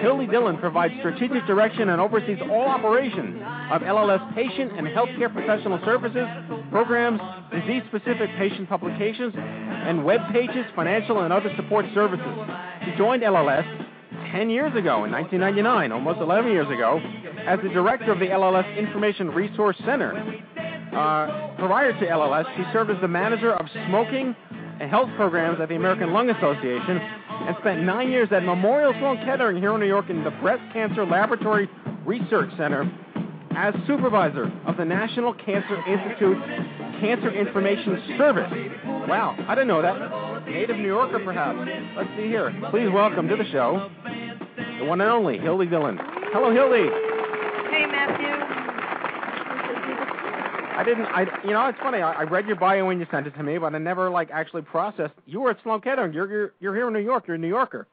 [0.00, 5.80] Hildy Dillon provides strategic direction and oversees all operations of LLS patient and healthcare professional
[5.84, 6.28] services,
[6.70, 12.38] programs, disease-specific patient publications, and web pages, financial and other support services.
[12.84, 13.66] She joined LLS
[14.30, 17.00] 10 years ago in 1999, almost 11 years ago,
[17.48, 20.14] as the director of the LLS Information Resource Center.
[20.92, 24.34] Uh, prior to LLS, he served as the manager of smoking
[24.80, 29.18] and health programs at the American Lung Association and spent nine years at Memorial Sloan
[29.18, 31.68] Kettering here in New York in the Breast Cancer Laboratory
[32.04, 32.90] Research Center
[33.56, 36.40] as supervisor of the National Cancer Institute's
[37.00, 38.50] Cancer Information Service.
[39.08, 40.46] Wow, I didn't know that.
[40.48, 41.58] Native New Yorker, perhaps.
[41.96, 42.52] Let's see here.
[42.70, 43.90] Please welcome to the show
[44.80, 45.98] the one and only Hildy Dillon.
[46.32, 46.88] Hello, Hildy.
[47.70, 48.49] Hey, Matthew.
[50.80, 51.04] I didn't.
[51.06, 51.98] I you know it's funny.
[51.98, 54.30] I, I read your bio when you sent it to me, but I never like
[54.30, 55.14] actually processed.
[55.26, 55.82] You were at Sloan.
[55.84, 57.24] You're you're you're here in New York.
[57.26, 57.86] You're a New Yorker.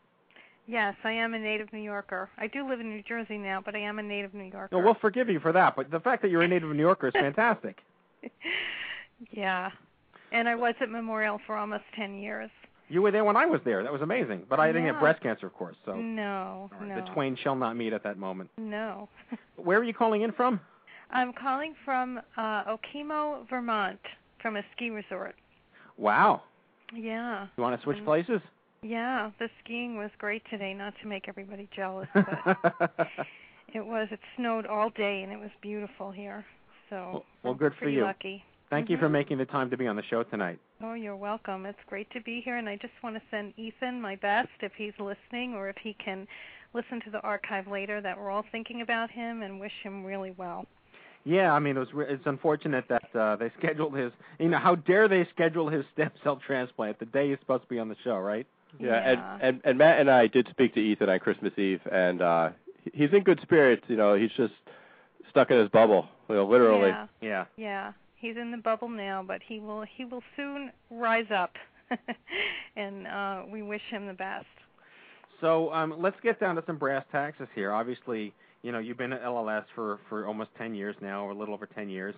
[0.68, 2.30] Yes, I am a native New Yorker.
[2.38, 4.70] I do live in New Jersey now, but I am a native New Yorker.
[4.76, 5.76] No, we'll forgive you for that.
[5.78, 7.78] But the fact that you're a native New Yorker is fantastic.
[9.32, 9.72] yeah.
[10.32, 12.50] And I was at Memorial for almost 10 years.
[12.90, 13.82] You were there when I was there.
[13.84, 14.44] That was amazing.
[14.50, 14.92] But I didn't Yeah.
[14.92, 15.76] get breast cancer, of course.
[15.86, 16.96] So no, right, no.
[16.96, 18.50] the twain shall not meet at that moment.
[18.58, 19.08] No.
[19.56, 20.60] Where are you calling in from?
[21.12, 24.00] I'm calling from uh Okemo, Vermont,
[24.42, 25.36] from a ski resort.
[25.98, 26.42] Wow.
[26.94, 27.48] Yeah.
[27.58, 28.06] You want to switch Mm.
[28.06, 28.42] places?
[28.84, 32.26] Yeah, the skiing was great today, not to make everybody jealous, but
[33.74, 34.08] it was.
[34.12, 36.46] It snowed all day and it was beautiful here.
[36.90, 38.04] So Well- well, good for you.
[38.04, 38.44] lucky.
[38.70, 39.12] Thank you for Mhm.
[39.12, 40.60] making the time to be on the show tonight.
[40.82, 41.66] Oh, you're welcome.
[41.66, 44.74] It's great to be here, and I just want to send Ethan my best if
[44.76, 46.28] he's listening or if he can
[46.74, 48.02] listen to the archive later.
[48.02, 50.68] That we're all thinking about him and wish him really well.
[51.28, 51.94] Yeah, I mean it was.
[51.94, 54.12] re- It's unfortunate that uh, they scheduled his.
[54.40, 57.70] You know, how dare they schedule his stem cell transplant the day he's supposed to
[57.70, 58.48] be on the show, right?
[58.80, 59.12] Yeah, Yeah.
[59.12, 62.50] And, and and Matt and I did speak to Ethan on Christmas Eve, and uh
[62.94, 63.84] he's in good spirits.
[63.88, 64.54] You know, he's just
[65.30, 66.90] stuck in his bubble, you know, literally.
[66.90, 67.46] Yeah, Yeah.
[67.58, 67.92] yeah.
[68.16, 71.54] He's in the bubble now, but he will he will soon rise up,
[72.76, 74.46] and uh we wish him the best.
[75.42, 77.72] So um, let's get down to some brass taxes here.
[77.72, 78.34] Obviously,
[78.68, 81.54] you know you've been at LLS for for almost 10 years now, or a little
[81.54, 82.16] over 10 years,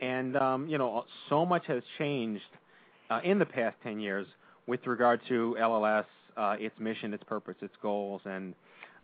[0.00, 2.52] and um, you know so much has changed
[3.10, 4.26] uh, in the past 10 years
[4.66, 6.06] with regard to LLS,
[6.38, 8.54] uh, its mission, its purpose, its goals, and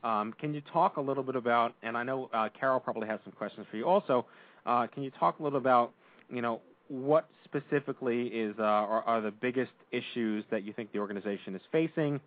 [0.02, 1.74] Um, can you talk a little bit about?
[1.82, 4.26] And I know uh, Kairol probably has some questions for you also.
[4.64, 5.92] Uh, can you talk a little about,
[6.30, 10.98] you know, what specifically is uh, are, are the biggest issues that you think the
[10.98, 12.20] organization is facing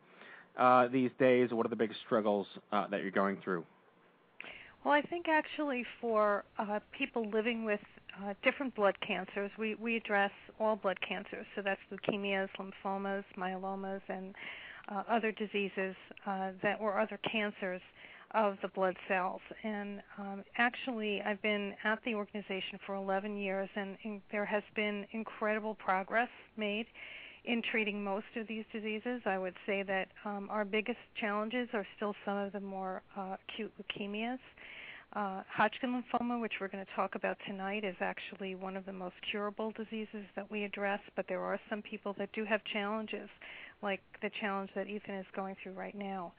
[0.58, 1.50] uh, these days?
[1.52, 3.64] What are the biggest struggles uh, that you're going through?
[4.84, 7.80] Well, I think actually for uh, people living with
[8.22, 11.46] uh, different blood cancers, we, we address all blood cancers.
[11.56, 14.36] So that's leukemias, lymphomas, myelomas, and
[14.90, 15.96] uh, other diseases
[16.28, 17.82] uh, that or other cancers
[18.32, 19.42] of the blood cells.
[19.64, 24.64] And um, actually, I've been at the organization for 11 years, and, and there has
[24.76, 26.88] been incredible progress made
[27.46, 29.22] in treating most of these diseases.
[29.26, 33.36] I would say that um, our biggest challenges are still some of the more uh,
[33.50, 34.40] acute leukemias.
[35.16, 38.94] Uh, Hodgkin lymphoma, which we're going to talk about tonight, is actually one of the
[38.94, 43.30] most curable diseases that we address, but there are some people that do have challenges,
[43.84, 46.34] like the challenge that Ethan is going through right now.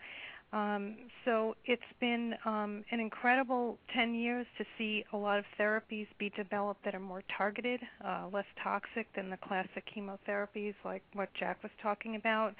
[0.54, 0.94] Um,
[1.24, 6.30] so it's been um, an incredible 10 years to see a lot of therapies be
[6.36, 11.60] developed that are more targeted, uh, less toxic than the classic chemotherapies like what Jack
[11.64, 12.54] was talking about.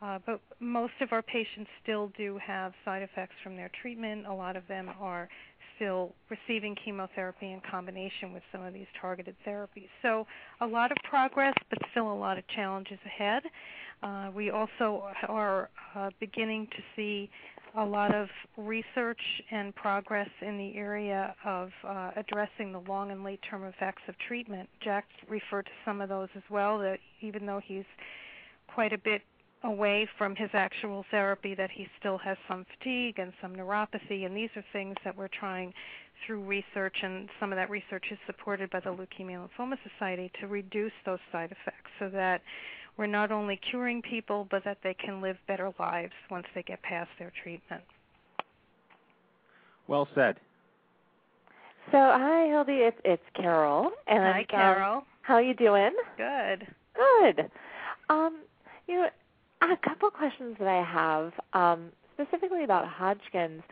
[0.00, 4.26] Uh, but most of our patients still do have side effects from their treatment.
[4.26, 5.28] A lot of them are
[5.74, 9.88] still receiving chemotherapy in combination with some of these targeted therapies.
[10.02, 10.26] So
[10.60, 13.42] a lot of progress, but still a lot of challenges ahead.
[14.04, 17.30] Uh, we also are uh, beginning to see
[17.76, 18.28] a lot of
[18.58, 24.02] research and progress in the area of uh, addressing the long and late term effects
[24.06, 24.68] of treatment.
[24.82, 27.84] Jack referred to some of those as well, that even though he's
[28.72, 29.22] quite a bit
[29.64, 34.36] away from his actual therapy that he still has some fatigue and some neuropathy and
[34.36, 35.72] these are things that we're trying
[36.26, 40.46] through research and some of that research is supported by the Leukemia Lymphoma Society to
[40.48, 42.42] reduce those side effects so that
[42.96, 46.82] we're not only curing people but that they can live better lives once they get
[46.82, 47.82] past their treatment.
[49.86, 50.36] Well said.
[51.90, 53.90] So hi Hildy, it's it's Kairol.
[54.06, 54.98] And Hi Kairol.
[54.98, 55.92] Um, how you doing?
[56.16, 56.66] Good.
[56.94, 57.50] Good.
[58.10, 58.40] Um,
[58.86, 59.08] you know,
[59.62, 63.62] a couple questions that I have, um, specifically about Hodgkin's.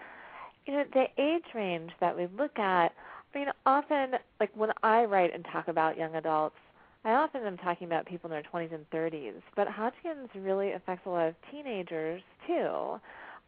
[0.67, 2.93] You know, the age range that we look at.
[3.35, 6.57] I mean, often, like when I write and talk about young adults,
[7.05, 9.43] I often am talking about people in their 20s and 30s.
[9.57, 13.01] But Hodgkin's really affects a lot of teenagers too.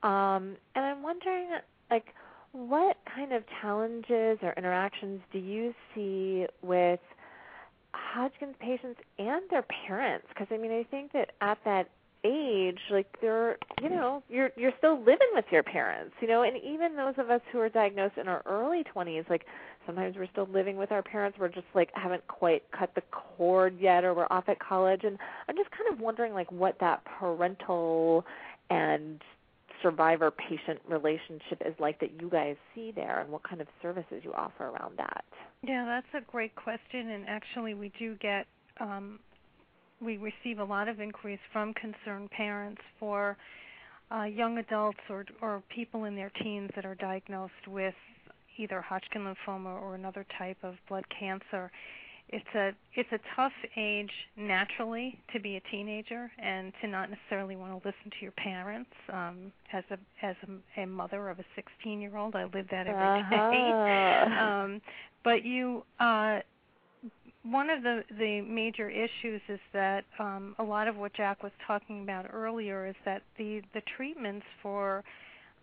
[0.06, 1.48] Um, and I'm wondering,
[1.90, 2.06] like,
[2.52, 7.00] what kind of challenges or interactions do you see with
[7.92, 10.26] Hodgkin's patients and their parents?
[10.28, 11.88] Because I mean, I think that at that
[12.24, 16.56] age like they're you know you're you're still living with your parents you know and
[16.56, 19.44] even those of us who are diagnosed in our early 20s like
[19.86, 23.76] sometimes we're still living with our parents we're just like haven't quite cut the cord
[23.80, 25.02] yet or we're off at college.
[25.04, 25.18] And
[25.48, 28.24] i'm just kind of wondering like what that parental
[28.70, 29.20] and
[29.82, 34.22] survivor patient relationship is like that you guys see there and what kind of services
[34.22, 35.24] you offer around that.
[35.62, 37.10] Yeah that's a great question.
[37.10, 38.46] And actually we do get
[38.80, 39.18] um,
[40.00, 43.36] we receive a lot of inquiries from concerned parents for
[44.14, 47.94] uh, young adults or, or people in their teens that are diagnosed with
[48.58, 51.70] either Hodgkin lymphoma or another type of blood cancer.
[52.30, 57.54] It's a it's a tough age naturally to be a teenager and to not necessarily
[57.54, 58.90] want to listen to your parents.
[59.12, 62.86] Um, as a as a, a mother of a 16 year old, I live that
[62.86, 63.50] every uh-huh.
[63.50, 64.34] day.
[64.44, 64.80] Um,
[65.22, 66.40] but you uh,
[67.44, 71.52] one of the, the major issues is that um, a lot of what Jack was
[71.66, 75.04] talking about earlier is that the, the treatments for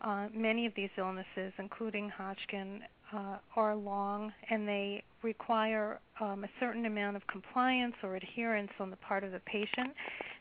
[0.04, 2.82] uh, many of these illnesses, including Hodgkin,
[3.14, 8.90] uh, are long and they require um, a certain amount of compliance or adherence on
[8.90, 9.94] the part of the patient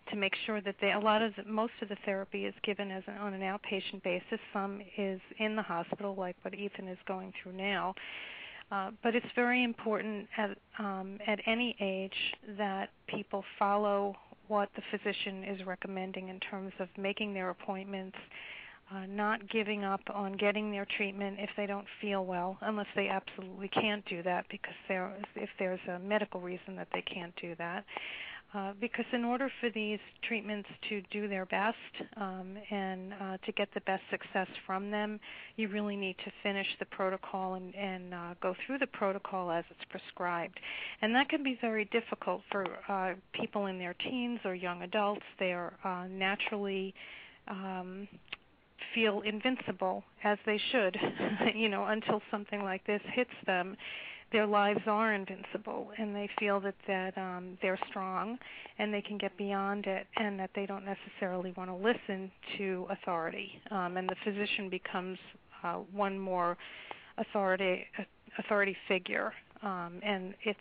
[0.08, 2.90] to make sure that they a lot of the, most of the therapy is given
[2.90, 4.38] as an, on an outpatient basis.
[4.52, 7.94] Some is in the hospital, like what Ethan is going through now.
[8.70, 14.14] Uh, but it's very important at um, at any age that people follow
[14.46, 18.16] what the physician is recommending in terms of making their appointments,
[18.94, 23.08] uh, not giving up on getting their treatment if they don't feel well, unless they
[23.08, 27.54] absolutely can't do that because there if there's a medical reason that they can't do
[27.56, 27.84] that.
[28.52, 31.76] Uh, because in order for these treatments to do their best
[32.16, 35.20] um, and uh, to get the best success from them,
[35.54, 39.64] you really need to finish the protocol and, and uh, go through the protocol as
[39.70, 40.58] it's prescribed.
[41.00, 45.22] And that can be very difficult for uh, people in their teens or young adults.
[45.38, 46.92] They are uh, naturally
[47.46, 48.08] um,
[48.94, 50.96] feel invincible as they should,
[51.54, 53.76] you know, until something like this hits them.
[54.32, 58.38] Their lives are invincible and they feel that that um they're strong
[58.78, 62.86] and they can get beyond it and that they don't necessarily want to listen to
[62.90, 63.60] authority.
[63.72, 65.18] Um and the physician becomes
[65.64, 66.56] uh one more
[67.18, 67.86] authority
[68.38, 69.32] authority figure.
[69.62, 70.60] Um and it's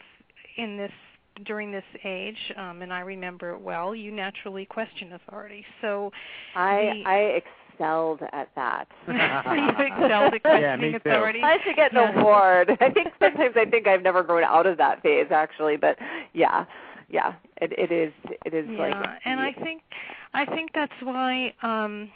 [0.57, 0.91] in this
[1.45, 5.63] during this age um and I remember it well you naturally question authority.
[5.82, 6.11] So
[6.55, 7.20] I the, I
[7.80, 8.88] excelled at that.
[9.07, 11.41] you excelled at questioning yeah, authority.
[11.43, 12.21] I should get an Yeah.
[12.21, 12.77] award.
[12.82, 15.97] I think sometimes I think I've never grown out of that phase actually, but
[16.34, 16.65] yeah,
[17.09, 18.13] yeah, it it is
[18.45, 19.82] it is yeah, like and I think
[20.34, 22.11] I think that's why um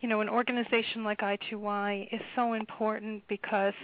[0.00, 3.74] you know an organization like I2Y is so important because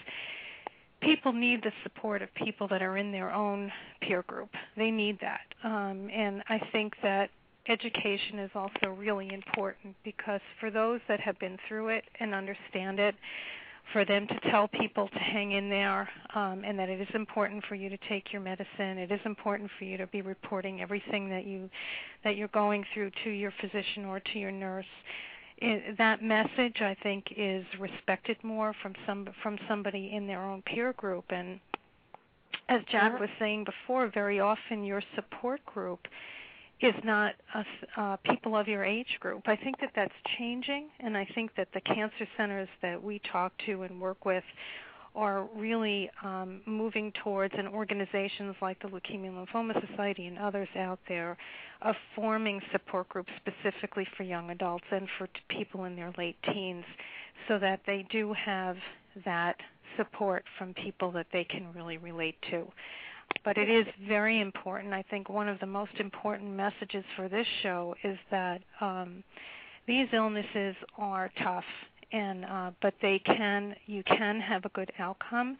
[1.00, 3.70] people need the support of people that are in their own
[4.02, 4.50] peer group.
[4.76, 5.40] They need that.
[5.64, 7.30] Um and I think that
[7.68, 12.98] education is also really important because for those that have been through it and understand
[12.98, 13.14] it
[13.92, 17.62] for them to tell people to hang in there um, and that it is important
[17.68, 18.98] for you to take your medicine.
[18.98, 21.68] It is important for you to be reporting everything that you
[22.24, 24.86] that you're going through to your physician or to your nurse.
[25.58, 30.62] It, that message, I think, is respected more from some from somebody in their own
[30.62, 31.24] peer group.
[31.30, 31.60] And
[32.68, 36.00] as Jack was saying before, very often your support group
[36.82, 37.66] is not us,
[37.96, 39.42] uh, people of your age group.
[39.46, 43.52] I think that that's changing, and I think that the cancer centers that we talk
[43.66, 44.44] to and work with
[45.14, 50.68] are really um, moving towards, and organizations like the Leukemia and Lymphoma Society and others
[50.76, 51.36] out there,
[51.82, 56.36] of forming support groups specifically for young adults and for t- people in their late
[56.52, 56.84] teens,
[57.48, 58.76] so that they do have
[59.24, 59.56] that
[59.96, 62.66] support from people that they can really relate to
[63.44, 64.92] but it is very important.
[64.94, 69.22] I think one of the most important messages for this show is that um,
[69.86, 71.64] these illnesses are tough,
[72.12, 75.56] and uh, but they can you can have a good outcome.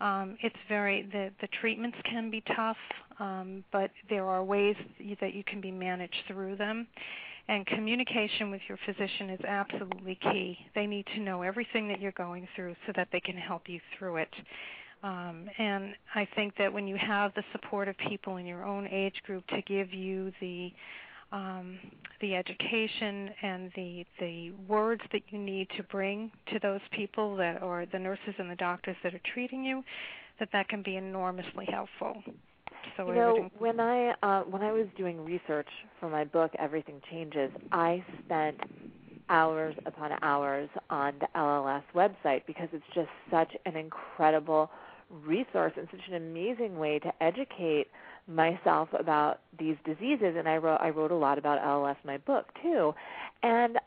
[0.00, 2.76] Um, it's very the the treatments can be tough,
[3.18, 4.76] um, but there are ways
[5.20, 6.86] that you can be managed through them.
[7.48, 10.58] And communication with your physician is absolutely key.
[10.74, 13.78] They need to know everything that you're going through so that they can help you
[13.96, 14.34] through it.
[15.06, 18.88] Um, and I think that when you have the support of people in your own
[18.88, 20.72] age group to give you the
[21.32, 21.78] um,
[22.20, 27.62] the education and the the words that you need to bring to those people that
[27.62, 29.84] or the nurses and the doctors that are treating you,
[30.40, 32.22] that that can be enormously helpful.
[32.96, 35.68] So you know, when I uh, when I was doing research
[36.00, 38.60] for my book, Everything Changes, I spent
[39.28, 44.70] hours upon hours on the LLS website because it's just such an incredible
[45.10, 47.88] resource and such an amazing way to educate
[48.28, 52.18] myself about these diseases and I wrote I wrote a lot about LLS in my
[52.18, 52.94] book too.
[53.42, 53.78] And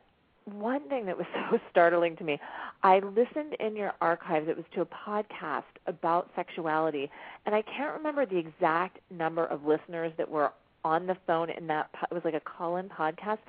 [0.45, 2.39] one thing that was so startling to me,
[2.83, 4.47] I listened in your archives.
[4.47, 7.09] It was to a podcast about sexuality,
[7.45, 10.51] and I can't remember the exact number of listeners that were
[10.83, 11.89] on the phone in that.
[12.09, 13.39] It was like a call-in podcast,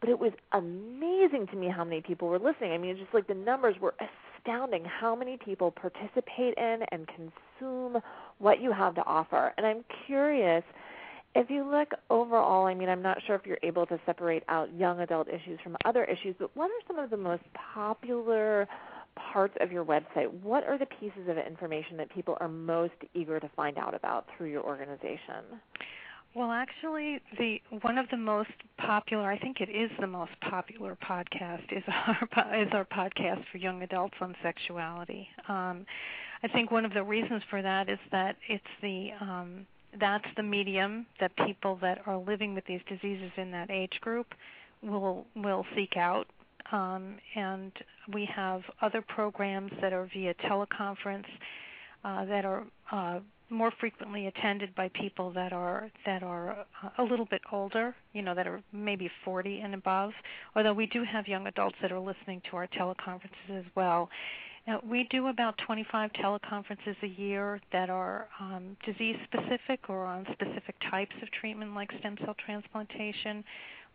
[0.00, 2.72] but it was amazing to me how many people were listening.
[2.72, 3.94] I mean, it's just like the numbers were
[4.48, 4.84] astounding.
[4.84, 8.00] How many people participate in and consume
[8.38, 9.52] what you have to offer?
[9.56, 10.64] And I'm curious
[11.34, 14.74] if you look overall, I mean, I'm not sure if you're able to separate out
[14.74, 17.42] young adult issues from other issues, but what are some of the most
[17.74, 18.66] popular
[19.14, 20.32] parts of your website?
[20.42, 24.26] What are the pieces of information that people are most eager to find out about
[24.36, 25.60] through your organization?
[26.38, 30.96] Well, actually, the one of the most popular, I think it is the most popular
[31.04, 35.26] podcast, is our is our podcast for young adults on sexuality.
[35.48, 35.84] Um,
[36.44, 39.66] I think one of the reasons for that is that it's the um,
[39.98, 44.28] that's the medium that people that are living with these diseases in that age group
[44.80, 46.28] will will seek out.
[46.70, 47.72] Um, and
[48.14, 51.26] we have other programs that are via teleconference
[52.04, 53.18] uh, that are uh,
[53.50, 58.22] more frequently attended by people that are that are uh, a little bit older, you
[58.22, 60.12] know, that are maybe 40 and above.
[60.54, 64.08] Although we do have young adults that are listening to our teleconferences as well.
[64.68, 70.26] Uh, we do about 25 teleconferences a year that are um, disease specific or on
[70.32, 73.42] specific types of treatment like stem cell transplantation.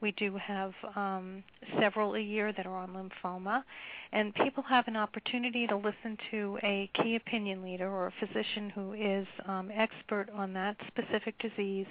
[0.03, 1.45] We do have um,
[1.79, 3.63] several a year that are on lymphoma,
[4.11, 8.69] and people have an opportunity to listen to a key opinion leader or a physician
[8.69, 11.87] who is um, expert on that specific disease,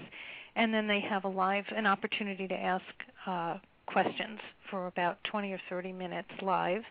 [0.57, 2.85] and then they have a live an opportunity to ask
[3.27, 3.57] uh,
[3.87, 4.39] questions
[4.71, 6.83] for about 20 or 30 minutes live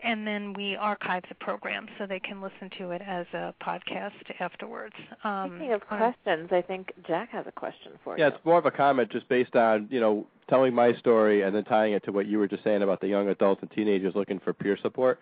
[0.00, 4.12] and then we archive the program so they can listen to it as a podcast
[4.40, 4.94] afterwards.
[5.24, 8.34] Um, Speaking of questions, I think Jack has a question for Yeah, you.
[8.34, 11.64] it's more of a comment just based on, you know, telling my story and then
[11.64, 14.38] tying it to what you were just saying about the young adults and teenagers looking
[14.38, 15.18] for peer support.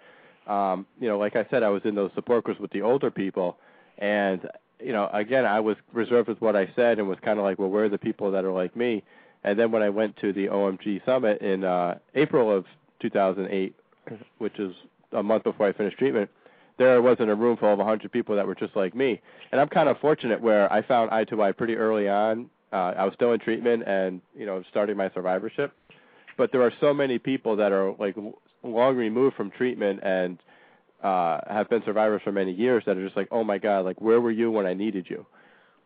[0.46, 3.10] Um, you know, like I said, I was in those support groups with the older
[3.10, 3.56] people,
[3.98, 4.46] And
[4.80, 7.58] you know, again, I was reserved with what I said and was kind of like,
[7.58, 9.02] well, where are the people that are like me?
[9.44, 12.64] And then when I went to the OMG summit in uh, April of
[13.00, 13.74] 2008,
[14.38, 14.74] which is
[15.12, 16.30] a month before I finished treatment,
[16.78, 19.20] there was in a room full of 100 people that were just like me.
[19.52, 22.50] And I'm kind of fortunate where I found I2Y pretty early on.
[22.72, 25.72] Uh, I was still in treatment and you know starting my survivorship,
[26.36, 28.16] but there are so many people that are like
[28.64, 30.38] long removed from treatment and
[31.04, 34.00] uh, have been survivors for many years that are just like, oh my god, like
[34.00, 35.24] where were you when I needed you?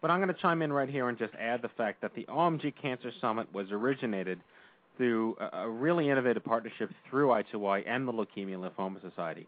[0.01, 2.25] But I'm going to chime in right here and just add the fact that the
[2.25, 4.41] OMG Cancer Summit was originated
[4.99, 9.47] through a, really innovative partnership through I2Y and the Leukemia and Lymphoma Society.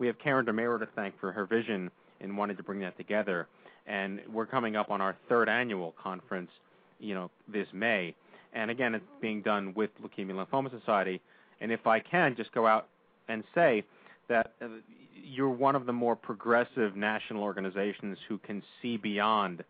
[0.00, 1.90] We have Karen DeMero to thank for her vision
[2.20, 3.46] in wanting to bring that together,
[3.86, 6.50] and we're coming up on our third annual conference,
[6.98, 8.14] you know, this May.
[8.52, 11.20] And again, it's being done with Leukemia and Lymphoma Society.
[11.60, 12.88] And if I can just go out
[13.28, 13.84] and say
[14.28, 14.66] that uh,
[15.14, 19.62] you're one of the more progressive national organizations who can see beyond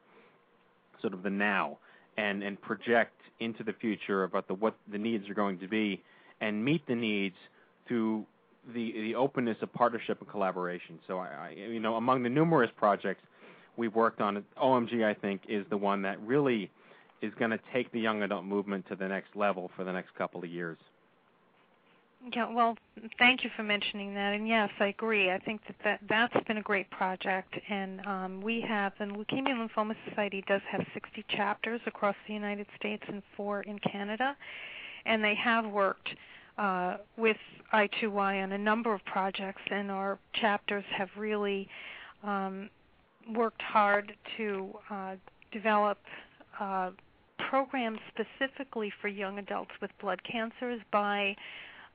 [1.00, 1.78] sort of the now
[2.16, 6.02] and and project into the future about the what the needs are going to be
[6.40, 7.36] and meet the needs
[7.86, 8.24] through
[8.74, 10.98] the the openness of partnership and collaboration.
[11.06, 13.22] So I, I you know among the numerous projects
[13.76, 16.70] we've worked on, OMG I think is the one that really
[17.22, 20.14] is going to take the young adult movement to the next level for the next
[20.14, 20.78] couple of years.
[22.34, 22.76] Yeah, well,
[23.18, 24.34] thank you for mentioning that.
[24.34, 25.30] And yes, I agree.
[25.30, 27.54] I think that, that that's been a great project.
[27.68, 32.34] And um, we have, the Leukemia and Lymphoma Society does have 60 chapters across the
[32.34, 34.36] United States and four in Canada.
[35.04, 36.08] And they have worked
[36.58, 37.36] uh, with
[37.72, 41.68] I2Y on a number of projects, and our chapters have really
[42.24, 42.70] um,
[43.34, 45.14] worked hard to uh,
[45.52, 45.98] develop
[46.58, 46.90] uh,
[47.50, 51.36] programs specifically for young adults with blood cancers by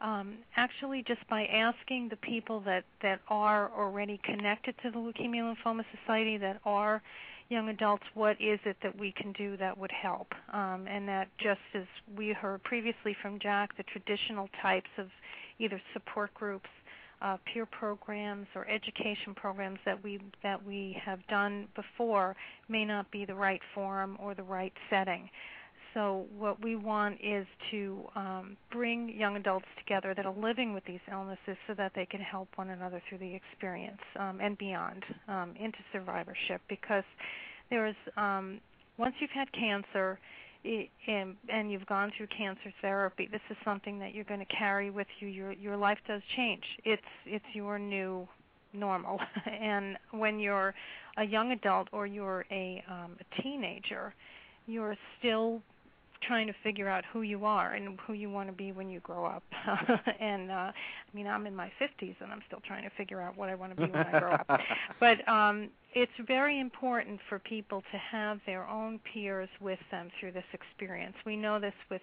[0.02, 5.56] um, actually just by asking the people that, that are already connected to the Leukemia
[5.56, 7.02] Lymphoma Society, that are
[7.50, 10.28] young adults, what is it that we can do that would help?
[10.54, 11.84] Um, and that just as
[12.18, 15.08] we heard previously from Jack, the traditional types of
[15.60, 16.70] either support groups,
[17.22, 22.36] uh, peer programs, or education programs that we that we have done before
[22.68, 25.30] may not be the right forum or the right setting.
[25.94, 30.86] So what we want is to um, bring young adults together that are living with
[30.86, 35.04] these illnesses so that they can help one another through the experience um, and beyond
[35.28, 36.62] um, into survivorship.
[36.70, 37.04] Because
[37.70, 38.62] there is um,
[38.98, 40.20] once you've had cancer
[40.64, 44.92] and, and you've gone through cancer therapy, this is something that you're going to carry
[44.92, 45.28] with you.
[45.28, 46.64] Your your life does change.
[46.86, 48.28] It's it's your new
[48.74, 49.20] normal.
[49.46, 50.74] and when you're
[51.18, 54.14] a young adult or you're a, um, a teenager,
[54.68, 55.62] you're still
[56.22, 59.00] trying to figure out who you are and who you want to be when you
[59.02, 59.44] grow up.
[60.20, 60.74] and uh I
[61.14, 63.76] mean I'm in my 50s and I'm still trying to figure out what I want
[63.76, 64.48] to be when I grow up.
[65.00, 70.32] But um it's very important for people to have their own peers with them through
[70.32, 71.16] this experience.
[71.26, 72.02] We know this with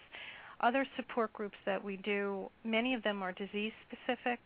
[0.60, 2.50] other support groups that we do.
[2.64, 4.40] Many of them are disease specific.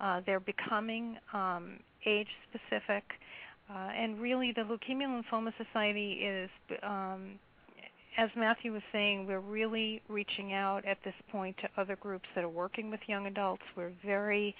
[0.00, 3.04] Uh, they're becoming um, age specific.
[3.68, 6.48] Uh, and really, the Leukemia Lymphoma Society is
[6.84, 7.38] um,
[8.16, 12.44] as Matthew was saying, we're really reaching out at this point to other groups that
[12.44, 13.62] are working with young adults.
[13.76, 14.54] We're very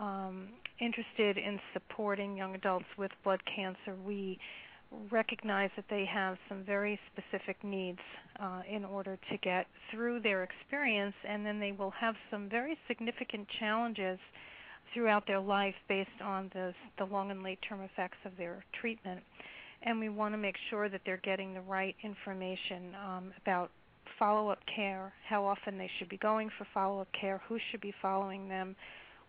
[0.00, 0.48] um,
[0.80, 3.94] interested in supporting young adults with blood cancer.
[4.04, 4.38] We
[5.10, 7.98] recognize that they have some very specific needs
[8.40, 12.78] uh, in order to get through their experience, and then they will have some very
[12.88, 14.18] significant challenges
[14.94, 19.20] throughout their life based on the, the long and late term effects of their treatment
[19.82, 23.70] and we want to make sure that they're getting the right information um, about
[24.18, 28.48] follow-up care, how often they should be going for follow-up care, who should be following
[28.48, 28.74] them,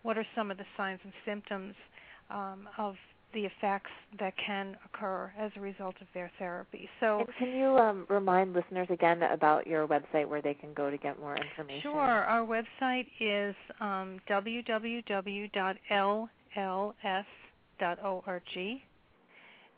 [0.02, 1.74] what are some of the signs and symptoms
[2.30, 2.94] um, of
[3.34, 6.88] the effects that can occur as a result of their therapy.
[6.98, 10.90] So, and can you um, remind listeners again about your website where they can go
[10.90, 11.82] to get more information?
[11.82, 12.00] Sure.
[12.00, 15.50] Our website is um, www.lls.org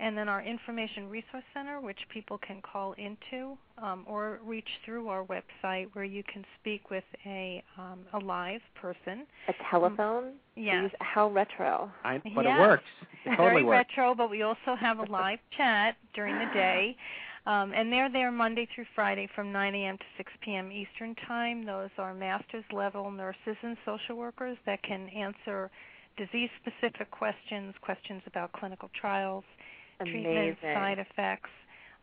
[0.01, 5.09] and then our Information Resource Center, which people can call into um, or reach through
[5.09, 9.27] our website, where you can speak with a um, a live person.
[9.49, 10.25] A telephone.
[10.25, 10.91] Um, yes.
[11.01, 11.91] How retro.
[12.05, 12.57] I, but yes.
[12.57, 12.85] it works.
[13.25, 13.89] It totally Very works.
[13.91, 16.97] retro, but we also have a live chat during the day.
[17.47, 19.97] Um, and they're there Monday through Friday from 9 a.m.
[19.97, 20.71] to 6 p.m.
[20.71, 21.65] Eastern Time.
[21.65, 25.71] Those are master's level nurses and social workers that can answer
[26.17, 29.45] disease specific questions, questions about clinical trials,
[30.05, 31.51] treatment side effects.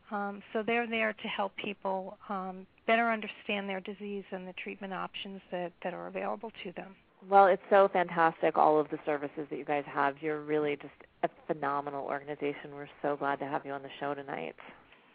[0.09, 4.93] Um, so they're there to help people um, better understand their disease and the treatment
[4.93, 6.95] options that, that are available to them.
[7.29, 10.15] Well, it's so fantastic, all of the services that you guys have.
[10.21, 10.93] You're really just
[11.23, 12.73] a phenomenal organization.
[12.73, 14.55] We're so glad to have you on the show tonight.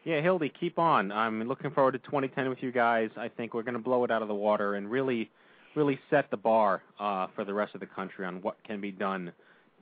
[0.04, 1.12] Yeah, Hildy, keep on.
[1.12, 3.10] I'm looking forward to 2010 with you guys.
[3.16, 5.30] I think we're going to blow it out of the water and really,
[5.76, 8.90] really set the bar uh, for the rest of the country on what can be
[8.90, 9.32] done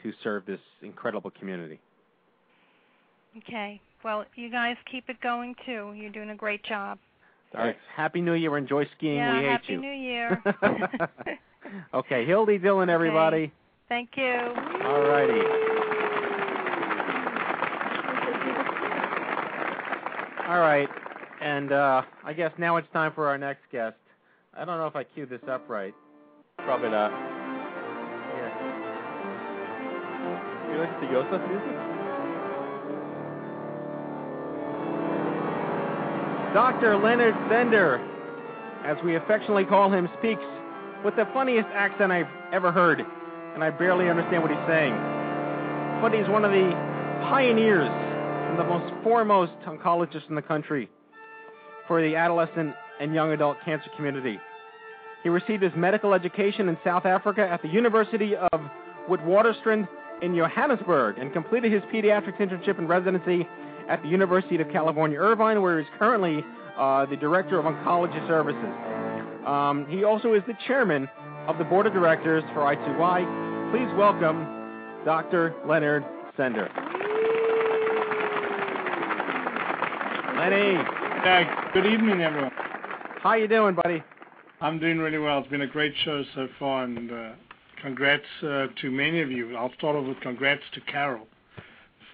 [0.02, 1.80] to serve this incredible community.
[3.38, 3.80] Okay.
[4.04, 5.92] Well, you guys keep it going too.
[5.96, 6.98] You're doing a great job.
[7.56, 7.76] All right.
[7.94, 8.56] Happy New Year.
[8.56, 9.16] Enjoy skiing.
[9.16, 9.80] yeah, we hate happy you.
[9.80, 10.42] New Year.
[11.94, 13.52] okay, Hildy Dillon, everybody.
[13.88, 14.54] Thank you.
[14.84, 15.40] All righty.
[20.48, 20.88] All right,
[21.40, 23.94] and uh, I guess now it's time for our next guest.
[24.52, 25.94] I don't know if I queued this up right.
[26.58, 27.10] Probably not.
[28.34, 28.50] Yeah.
[30.72, 31.89] You like the Yosef music?
[36.54, 36.96] Dr.
[36.96, 37.98] Leonard Sender,
[38.84, 40.42] as we affectionately call him, speaks
[41.04, 43.00] with the funniest accent I've ever heard,
[43.54, 44.92] and I barely understand what he's saying.
[46.02, 46.70] But he's one of the
[47.30, 50.88] pioneers and the most foremost oncologists in the country
[51.86, 54.40] for the adolescent and young adult cancer community.
[55.22, 58.60] He received his medical education in South Africa at the University of
[59.08, 59.88] Witwatersrand
[60.20, 63.46] in Johannesburg and completed his pediatrics internship and residency
[63.88, 66.44] at the University of California, Irvine, where he's currently
[66.78, 69.46] uh, the Director of Oncology Services.
[69.46, 71.08] Um, he also is the Chairman
[71.46, 73.70] of the Board of Directors for I2Y.
[73.72, 74.46] Please welcome
[75.04, 75.54] Dr.
[75.66, 76.04] Leonard
[76.36, 76.68] Sender.
[80.38, 80.72] Lenny,
[81.24, 82.50] Yeah, good evening, everyone.
[83.22, 84.02] how you doing, buddy?
[84.62, 85.38] I'm doing really well.
[85.40, 87.30] It's been a great show so far, and uh,
[87.82, 89.54] congrats uh, to many of you.
[89.56, 91.26] I'll start off with congrats to Kairol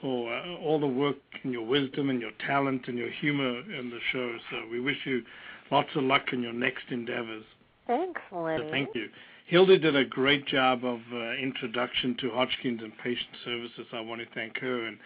[0.01, 3.91] for uh, all the work and your wisdom and your talent and your humor in
[3.91, 4.37] the show.
[4.51, 5.23] So we wish you
[5.71, 7.45] lots of luck in your next endeavors.
[7.87, 8.71] Thanks, So Lenny.
[8.71, 9.09] thank you.
[9.47, 13.87] Hilda did a great job of uh, introduction to Hodgkin's and patient services.
[13.93, 14.99] I want to thank her and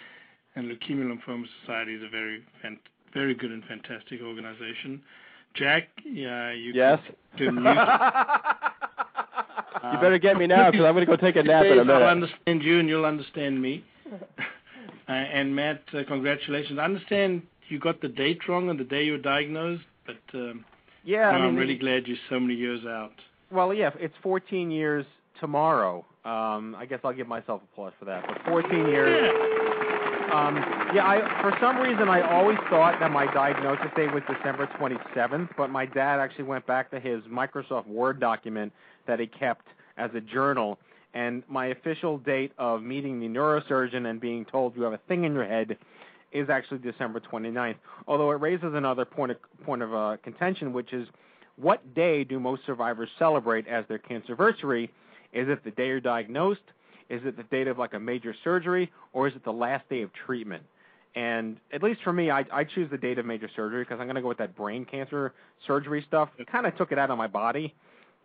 [0.57, 2.79] and Leukemia Lymphoma Society is a very fan-
[3.15, 5.01] very good and fantastic organization.
[5.55, 6.99] Jack, yeah, you Yes.
[7.37, 7.77] can mute.
[9.83, 11.93] You better get me now because I'm going to go take a nap in a
[11.93, 13.83] I'll understand you and you'll understand me.
[15.11, 16.79] uh, and Matt, uh, congratulations.
[16.79, 20.65] I understand you got the date wrong on the day you were diagnosed, but um,
[21.05, 23.13] Yeah, no, I mean, I'm really glad you're so many years out.
[23.51, 25.05] Well, yeah, it's 14 years
[25.41, 26.05] tomorrow.
[26.25, 28.25] Um, I guess I'll give myself applause for that.
[28.27, 29.31] But 14 years.
[30.33, 30.57] Um,
[30.95, 35.49] yeah, I for some reason I always thought that my diagnosis date was December 27th,
[35.57, 38.73] but my dad actually went back to his Microsoft Word document
[39.09, 40.79] that he kept as a journal,
[41.15, 45.25] and my official date of meeting the neurosurgeon and being told you have a thing
[45.25, 45.77] in your head
[46.33, 47.77] is actually December 29th.
[48.07, 51.09] Although it raises another point of point of uh, contention, which is
[51.57, 54.89] what day do most survivors celebrate as their cancerversary?
[55.33, 56.61] Is it the day you're diagnosed?
[57.09, 60.03] Is it the date of like a major surgery, or is it the last day
[60.03, 60.63] of treatment?
[61.17, 64.07] And at least for me, I, I choose the date of major surgery because I'm
[64.07, 65.35] going to go with that brain cancer
[65.67, 66.29] surgery stuff.
[66.39, 67.75] It kind of took it out of my body,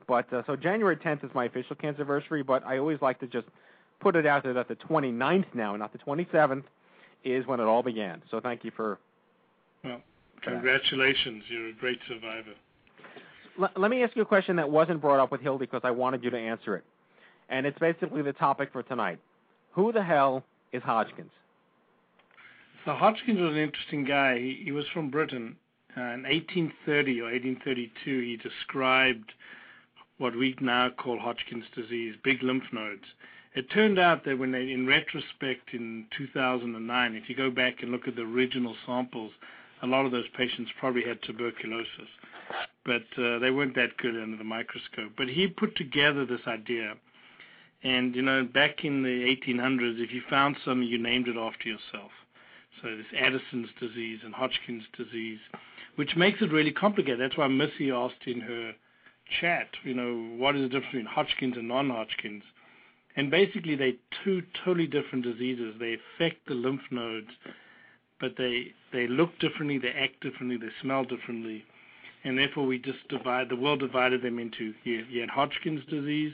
[0.08, 2.46] but uh, so January 10th is my official cancerversary.
[2.46, 3.48] But I always like to just
[4.00, 6.64] put it out there that the 29th now, not the 27th,
[7.24, 8.22] is when it all began.
[8.30, 9.00] So thank you for.
[9.84, 10.02] Well,
[10.42, 11.44] congratulations.
[11.50, 12.54] You're a great survivor.
[13.62, 15.92] L- let me ask you a question that wasn't brought up with Hildy because I
[15.92, 16.84] wanted you to answer it,
[17.50, 19.20] and it's basically the topic for tonight.
[19.72, 21.32] Who the hell is Hodgkin's?
[22.86, 24.38] So Hodgkins was an interesting guy.
[24.38, 25.56] He, he was from Britain.
[25.98, 29.32] Uh, in 1830 or 1832, he described
[30.18, 33.04] what we now call Hodgkin's disease, big lymph nodes.
[33.54, 37.92] It turned out that when they, in retrospect, in 2009, if you go back and
[37.92, 39.32] look at the original samples,
[39.82, 42.10] a lot of those patients probably had tuberculosis,
[42.86, 45.12] but uh, they weren't that good under the microscope.
[45.18, 46.96] But he put together this idea,
[47.84, 51.68] and you know, back in the 1800s, if you found something, you named it after
[51.70, 52.12] yourself.
[52.82, 55.40] So this Addison's disease and Hodgkin's disease,
[55.96, 57.20] which makes it really complicated.
[57.20, 58.74] That's why Missy asked in her
[59.40, 62.44] chat, you know, what is the difference between Hodgkin's and non-Hodgkin's?
[63.16, 65.76] And basically, they're two totally different diseases.
[65.80, 67.30] They affect the lymph nodes,
[68.20, 71.64] but they they look differently, they act differently, they smell differently,
[72.24, 76.34] and therefore we just divide the world divided them into you, you had Hodgkin's disease,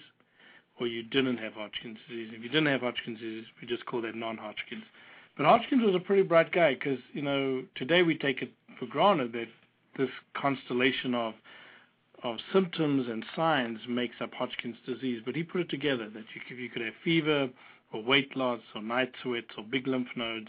[0.79, 2.31] or you didn't have Hodgkin's disease.
[2.33, 4.83] If you didn't have Hodgkin's disease, we just call that non-Hodgkin's.
[5.37, 8.85] But Hodgkins was a pretty bright guy because you know today we take it for
[8.87, 9.47] granted that
[9.97, 11.33] this constellation of
[12.23, 15.21] of symptoms and signs makes up Hodgkin's disease.
[15.25, 17.49] But he put it together that you, you could have fever
[17.93, 20.47] or weight loss or night sweats or big lymph nodes,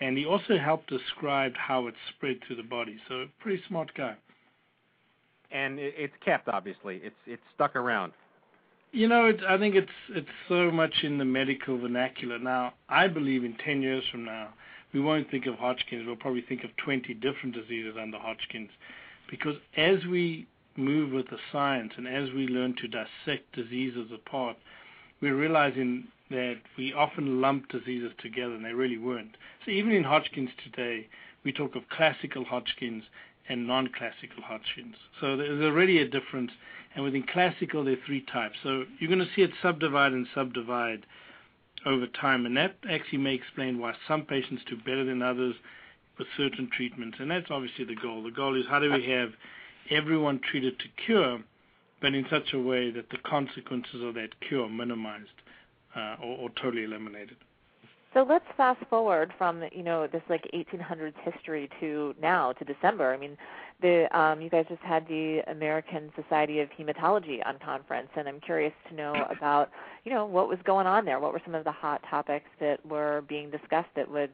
[0.00, 2.98] and he also helped describe how it spread through the body.
[3.08, 4.14] So pretty smart guy.
[5.50, 7.00] And it, it's kept, obviously.
[7.02, 8.12] It's it's stuck around.
[8.92, 12.74] You know, it, I think it's it's so much in the medical vernacular now.
[12.88, 14.48] I believe in ten years from now,
[14.92, 16.06] we won't think of Hodgkin's.
[16.06, 18.70] We'll probably think of 20 different diseases under Hodgkin's,
[19.30, 20.46] because as we
[20.78, 24.56] move with the science and as we learn to dissect diseases apart,
[25.20, 29.36] we're realizing that we often lump diseases together and they really weren't.
[29.64, 31.06] So even in Hodgkin's today,
[31.44, 33.04] we talk of classical Hodgkin's
[33.48, 34.96] and non-classical Hodgkin's.
[35.20, 36.50] So there's already a difference.
[36.94, 38.56] And within classical, there are three types.
[38.62, 41.06] So you're going to see it subdivide and subdivide
[41.84, 42.46] over time.
[42.46, 45.54] And that actually may explain why some patients do better than others
[46.18, 47.18] with certain treatments.
[47.20, 48.22] And that's obviously the goal.
[48.22, 49.30] The goal is how do we have
[49.90, 51.40] everyone treated to cure,
[52.00, 55.28] but in such a way that the consequences of that cure minimized
[55.94, 57.36] uh, or, or totally eliminated.
[58.16, 63.12] So let's fast forward from you know this like 1800s history to now to December.
[63.12, 63.36] I mean,
[63.82, 68.40] the um, you guys just had the American Society of Hematology on conference, and I'm
[68.40, 69.70] curious to know about
[70.04, 71.20] you know what was going on there.
[71.20, 74.30] What were some of the hot topics that were being discussed that would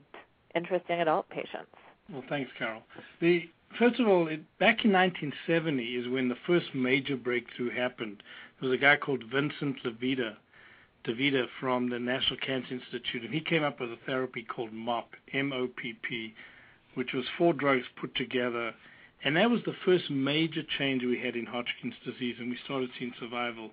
[0.55, 1.75] interest young adult patients?
[2.13, 2.83] Well, thanks, Kairol.
[3.21, 3.49] The
[3.79, 8.23] first of all, it, back in 1970 is when the first major breakthrough happened.
[8.61, 10.37] There was a guy called Vincent Levita
[11.05, 15.15] DeVita from the National Cancer Institute, and he came up with a therapy called MOPP,
[15.33, 16.35] M-O-P-P,
[16.95, 18.73] which was four drugs put together,
[19.25, 22.91] and that was the first major change we had in Hodgkin's disease, and we started
[22.99, 23.71] seeing survival.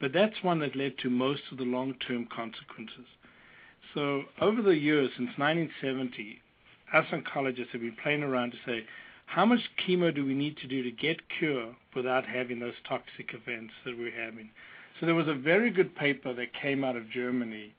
[0.00, 3.06] But that's one that led to most of the long-term consequences.
[3.94, 6.40] So over the years, since 1970,
[6.94, 8.84] us oncologists have been playing around to say,
[9.28, 13.34] how much chemo do we need to do to get cure without having those toxic
[13.34, 14.48] events that we're having?
[14.98, 17.74] So there was a very good paper that came out of Germany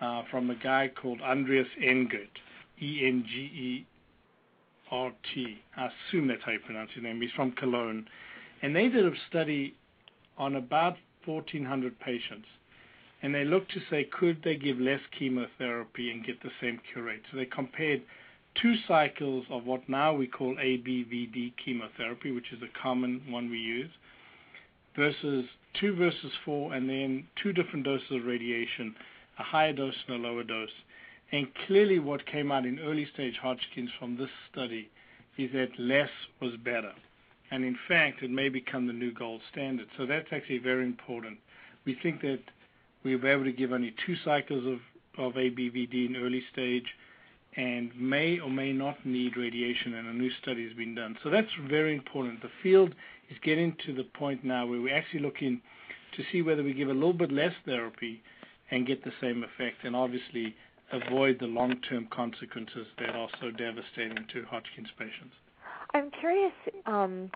[0.00, 2.40] uh, from a guy called Andreas Engert,
[2.82, 3.86] E-N-G-E-R-T.
[5.76, 7.20] I assume that's how you pronounce his name.
[7.20, 8.08] He's from Cologne.
[8.60, 9.76] And they did a study
[10.38, 12.48] on about 1,400 patients.
[13.22, 17.04] And they looked to say, could they give less chemotherapy and get the same cure
[17.04, 17.22] rate?
[17.30, 18.02] So they compared
[18.60, 23.58] two cycles of what now we call ABVD chemotherapy, which is a common one we
[23.58, 23.90] use,
[24.96, 25.44] versus
[25.80, 28.94] two versus four, and then two different doses of radiation,
[29.38, 30.68] a higher dose and a lower dose.
[31.32, 34.90] And clearly, what came out in early stage Hodgkin's from this study
[35.38, 36.92] is that less was better.
[37.52, 39.86] And in fact, it may become the new gold standard.
[39.96, 41.38] So that's actually very important.
[41.84, 42.40] We think that
[43.04, 46.86] we'll be able to give only two cycles of, of ABVD in early stage
[47.56, 51.16] and may or may not need radiation, and a new study has been done.
[51.22, 52.42] So that's very important.
[52.42, 52.94] The field
[53.28, 55.60] is getting to the point now where we're actually looking
[56.16, 58.22] to see whether we give a little bit less therapy
[58.70, 60.54] and get the same effect, and obviously
[60.92, 65.34] avoid the long-term consequences that are so devastating to Hodgkin's patients.
[65.94, 66.52] I'm curious
[66.86, 67.30] um,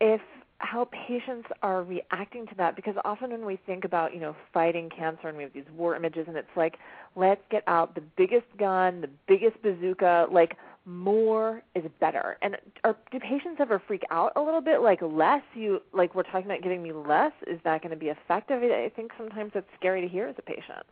[0.00, 0.20] if
[0.58, 4.90] how patients are reacting to that because often when we think about you know fighting
[4.90, 6.78] cancer and we have these war images and it's like
[7.14, 10.56] let's get out the biggest gun the biggest bazooka like
[10.88, 12.38] more is better.
[12.40, 14.80] And are do patients ever freak out a little bit?
[14.80, 18.06] Like less you like we're talking about giving me less is that going to be
[18.06, 18.62] effective?
[18.62, 20.86] I think sometimes it's scary to hear as a patient.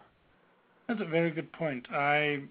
[0.86, 1.86] That's a very good point.
[1.90, 2.42] I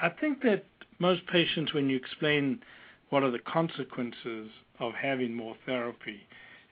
[0.00, 0.64] i think that
[0.98, 2.60] most patients when you explain
[3.08, 4.50] what are the consequences
[4.80, 6.26] of having more therapy.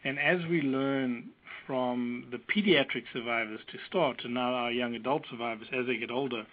[0.05, 1.31] And as we learn
[1.67, 6.11] from the pediatric survivors to start, and now our young adult survivors as they get
[6.11, 6.45] older,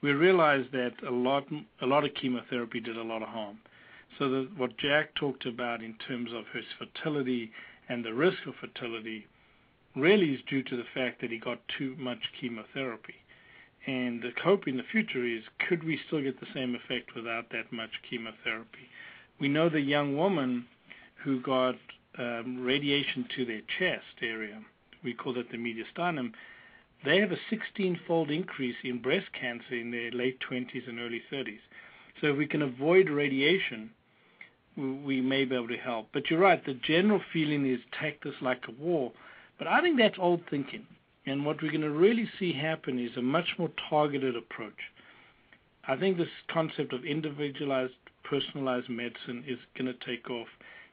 [0.00, 1.44] we realize that a lot,
[1.82, 3.58] a lot of chemotherapy did a lot of harm.
[4.18, 7.52] So the, what Jack talked about in terms of his fertility
[7.88, 9.26] and the risk of fertility
[9.96, 13.14] really is due to the fact that he got too much chemotherapy.
[13.86, 17.50] And the hope in the future is could we still get the same effect without
[17.50, 18.88] that much chemotherapy?
[19.40, 20.66] We know the young woman
[21.24, 21.76] who got
[22.18, 24.60] um, radiation to their chest area,
[25.02, 26.32] we call that the mediastinum,
[27.04, 31.60] they have a 16-fold increase in breast cancer in their late 20s and early 30s.
[32.20, 33.90] So if we can avoid radiation,
[34.76, 36.08] we may be able to help.
[36.12, 39.12] But you're right, the general feeling is take this like a war.
[39.58, 40.86] But I think that's old thinking.
[41.26, 44.78] And what we're going to really see happen is a much more targeted approach.
[45.86, 47.94] I think this concept of individualized
[48.24, 50.48] personalized medicine is going to take off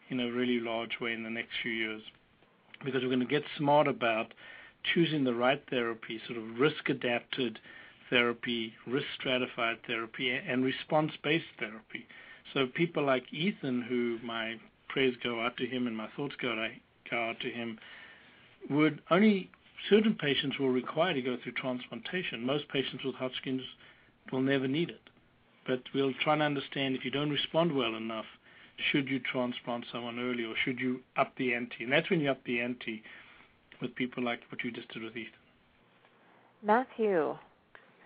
[0.10, 2.02] in a really large way in the next few years
[2.84, 4.34] because we're going to get smart about
[4.94, 7.60] choosing the right therapy, sort of risk adapted
[8.10, 12.06] therapy, risk stratified therapy, and response based therapy.
[12.54, 14.56] So people like Ethan, who my
[14.90, 16.54] prayers go out to him and my thoughts go
[17.12, 17.80] out to him,
[18.70, 19.50] would only
[19.90, 22.46] certain patients will require to go through transplantation.
[22.46, 23.64] Most patients with Hodgkin's
[24.32, 25.02] will never need it
[25.66, 28.26] but we'll try and understand if you don't respond well enough,
[28.78, 31.84] should you transplant someone early or should you up the ante?
[31.84, 33.04] And that's when you up the ante.
[33.82, 35.34] with people like what you just did with Ethan.
[36.64, 37.38] Matthew,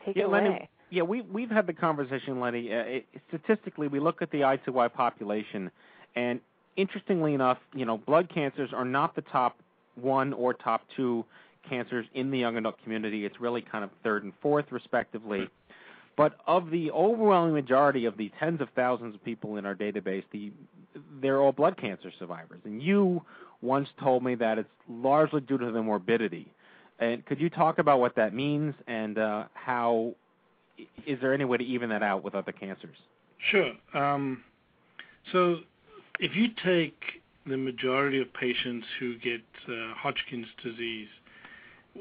[0.05, 0.41] take yeah, it away.
[0.41, 2.74] Lenny, yeah, we we've had the conversation, Lenny.
[2.74, 5.72] Uh, it, statistically, we look at the I2Y population,
[6.15, 6.39] and
[6.76, 9.57] interestingly enough, you know, blood cancers are not the top
[9.95, 11.26] one or top two
[11.67, 13.26] cancers in the young adult community.
[13.26, 15.49] It's really kind of third and fourth, respectively.
[16.20, 20.26] But of the overwhelming majority of the tens of thousands of people in our database,
[20.34, 20.51] the
[21.22, 22.59] they're all blood cancer survivors.
[22.65, 23.22] And you
[23.61, 26.51] once told me that it's largely due to the morbidity.
[26.99, 30.13] And could you talk about what that means and uh, how
[31.07, 32.97] is there any way to even that out with other cancers?
[33.49, 33.72] Sure.
[33.93, 34.43] Um,
[35.32, 35.59] so
[36.20, 37.01] if you take
[37.47, 39.39] the majority of patients who get
[39.70, 41.07] uh, Hodgkin's disease,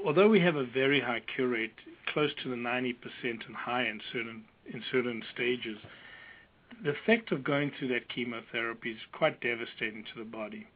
[0.04, 1.74] although we have a very high cure rate,
[2.12, 2.94] close to the 90%
[3.24, 5.78] and high in certain in certain stages,
[6.84, 10.66] the effect of going through that chemotherapy is quite devastating to the body.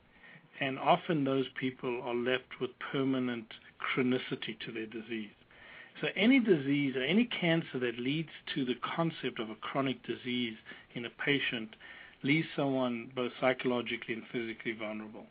[0.60, 3.46] And often those people are left with permanent
[3.80, 5.30] chronicity to their disease.
[6.00, 10.56] So any disease or any cancer that leads to the concept of a chronic disease
[10.94, 11.76] in a patient
[12.22, 15.26] leaves someone both psychologically and physically vulnerable.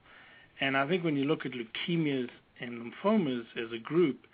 [0.59, 2.29] And I think when you look at leukemias
[2.59, 4.27] and lymphomas as a group,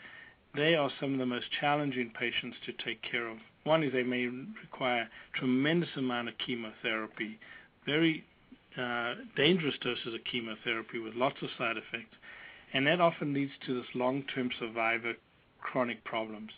[0.58, 3.38] they are some of the most challenging patients to take care of.
[3.64, 4.28] One is they may
[4.62, 7.40] require tremendous amount of chemotherapy,
[7.86, 8.26] very
[8.78, 12.16] uh, dangerous doses of chemotherapy with lots of side effects,
[12.74, 15.14] and that often leads to this long-term survivor
[15.62, 16.52] chronic problems.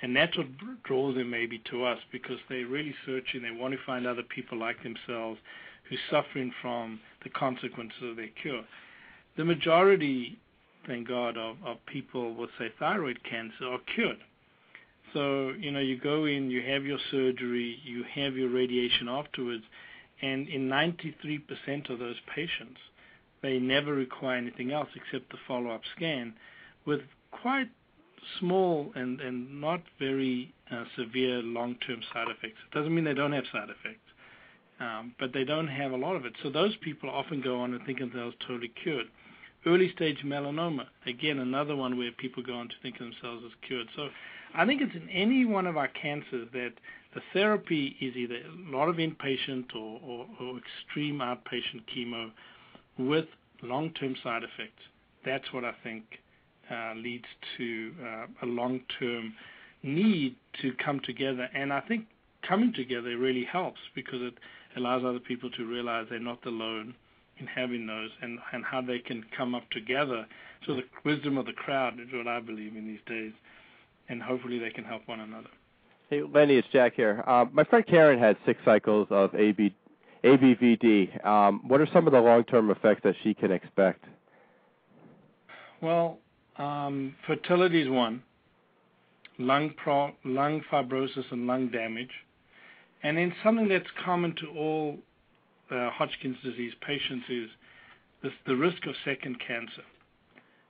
[0.00, 0.46] And that's what
[0.84, 3.42] draws them maybe to us because they're really searching.
[3.42, 5.40] They want to find other people like themselves
[5.88, 8.62] who's suffering from the consequences of their cure.
[9.36, 10.38] The majority,
[10.88, 14.18] thank God, of, of people with, say, thyroid cancer are cured.
[15.12, 19.64] So, you know, you go in, you have your surgery, you have your radiation afterwards,
[20.20, 22.80] and in 93% of those patients,
[23.42, 26.34] they never require anything else except the follow-up scan
[26.84, 27.68] with quite
[28.40, 32.58] small and, and not very uh, severe long-term side effects.
[32.70, 34.00] It doesn't mean they don't have side effects,
[34.80, 36.32] um, but they don't have a lot of it.
[36.42, 39.06] So those people often go on and think themselves totally cured.
[39.68, 43.52] Early stage melanoma, again, another one where people go on to think of themselves as
[43.66, 43.86] cured.
[43.94, 44.08] So
[44.54, 46.72] I think it's in any one of our cancers that
[47.14, 52.30] the therapy is either a lot of inpatient or, or, or extreme outpatient chemo
[52.96, 53.26] with
[53.62, 54.82] long-term side effects.
[55.26, 56.04] That's what I think
[56.70, 57.26] uh, leads
[57.58, 59.34] to uh, a long-term
[59.82, 61.46] need to come together.
[61.54, 62.06] And I think
[62.46, 64.34] coming together really helps because it
[64.78, 66.94] allows other people to realize they're not alone
[67.40, 70.26] in having those and, and how they can come up together.
[70.66, 73.32] So the wisdom of the crowd is what I believe in these days.
[74.08, 75.48] And hopefully they can help one another.
[76.10, 77.22] Hey, Lenny, it's Jack here.
[77.26, 79.74] Uh, my friend Karen had six cycles of AB,
[80.24, 81.24] ABVD.
[81.26, 84.04] Um, what are some of the long-term effects that she can expect?
[85.82, 86.18] Well,
[86.56, 88.22] um, fertility is one,
[89.38, 92.10] lung, pro, lung fibrosis and lung damage,
[93.02, 94.98] and then something that's common to all
[95.70, 97.48] Uh, Hodgkin's disease patients is
[98.46, 99.82] the risk of second cancer.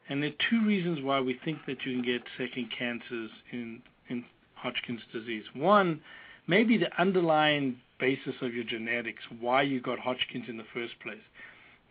[0.09, 3.83] And there are two reasons why we think that you can get second cancers in,
[4.09, 4.25] in
[4.55, 5.45] Hodgkin's disease.
[5.55, 6.01] One,
[6.47, 11.19] maybe the underlying basis of your genetics, why you got Hodgkin's in the first place.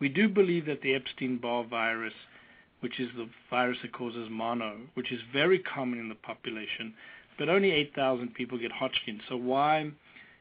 [0.00, 2.14] We do believe that the Epstein-Barr virus
[2.80, 6.94] which is the virus that causes mono, which is very common in the population,
[7.38, 9.22] but only 8,000 people get Hodgkin's.
[9.28, 9.90] So why,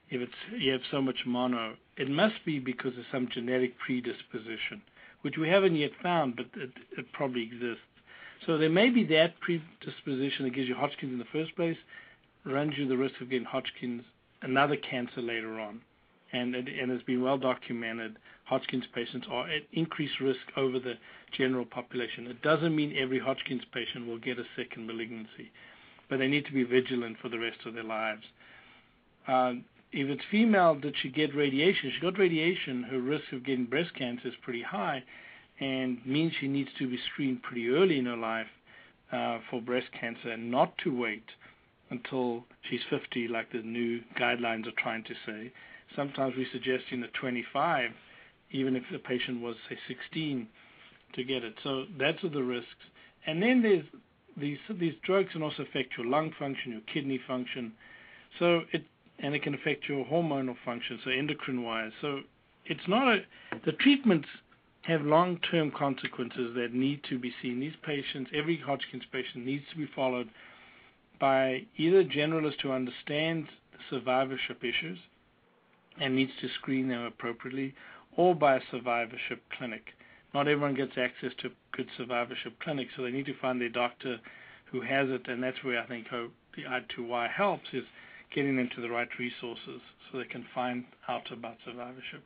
[0.10, 4.82] if it's you have so much mono, it must be because of some genetic predisposition,
[5.22, 7.84] which we haven't yet found, but it, it probably exists.
[8.46, 11.78] So there may be that predisposition that gives you Hodgkin's in the first place,
[12.46, 14.04] runs you the risk of getting Hodgkin's,
[14.42, 15.82] another cancer later on.
[16.34, 18.18] And, and it's been well documented
[18.48, 20.94] Hodgkin's patients are at increased risk over the
[21.38, 22.28] general population.
[22.28, 25.52] It doesn't mean every Hodgkin's patient will get a second malignancy,
[26.10, 28.24] but they need to be vigilant for the rest of their lives.
[29.28, 29.54] Uh,
[29.92, 31.92] if it's female, did she get radiation?
[31.94, 32.84] She got radiation.
[32.84, 35.04] Her risk of getting breast cancer is pretty high,
[35.60, 38.48] and means she needs to be screened pretty early in her life
[39.12, 41.24] uh, for breast cancer and not to wait
[41.90, 45.52] until she's 50, like the new guidelines are trying to say.
[45.96, 47.92] Sometimes we suggest in the 25
[48.52, 50.48] even if the patient was, say, 16
[51.14, 51.54] to get it.
[51.64, 52.68] So that's the risks.
[53.26, 53.86] And then there's
[54.38, 57.74] these these drugs can also affect your lung function, your kidney function.
[58.40, 58.84] So it
[59.20, 61.92] and it can affect your hormonal function, so endocrine wise.
[62.02, 62.22] So
[62.66, 63.22] it's not a
[63.66, 64.28] the treatments
[64.84, 67.60] have long-term consequences that need to be seen.
[67.60, 70.30] These patients, every Hodgkin's patient needs to be followed
[71.20, 73.48] by either generalists who understand
[73.90, 74.98] survivorship issues
[76.00, 77.74] and needs to screen them appropriately,
[78.16, 79.94] or by a survivorship clinic.
[80.34, 83.70] not everyone gets access to a good survivorship clinics, so they need to find their
[83.70, 84.20] doctor
[84.72, 87.84] who has it, and that's where I think the I2Y helps is
[88.34, 92.24] getting them to the right resources so they can find out about survivorship.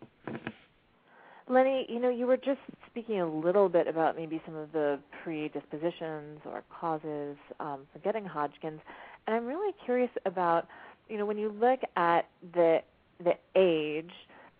[1.48, 5.00] Lenny, you know, you were just speaking a little bit about maybe some of the
[5.24, 8.80] predispositions or causes um, for getting Hodgkin's,
[9.28, 10.68] and I'm really curious about,
[11.10, 12.80] you know, when you look at the
[13.24, 14.12] the age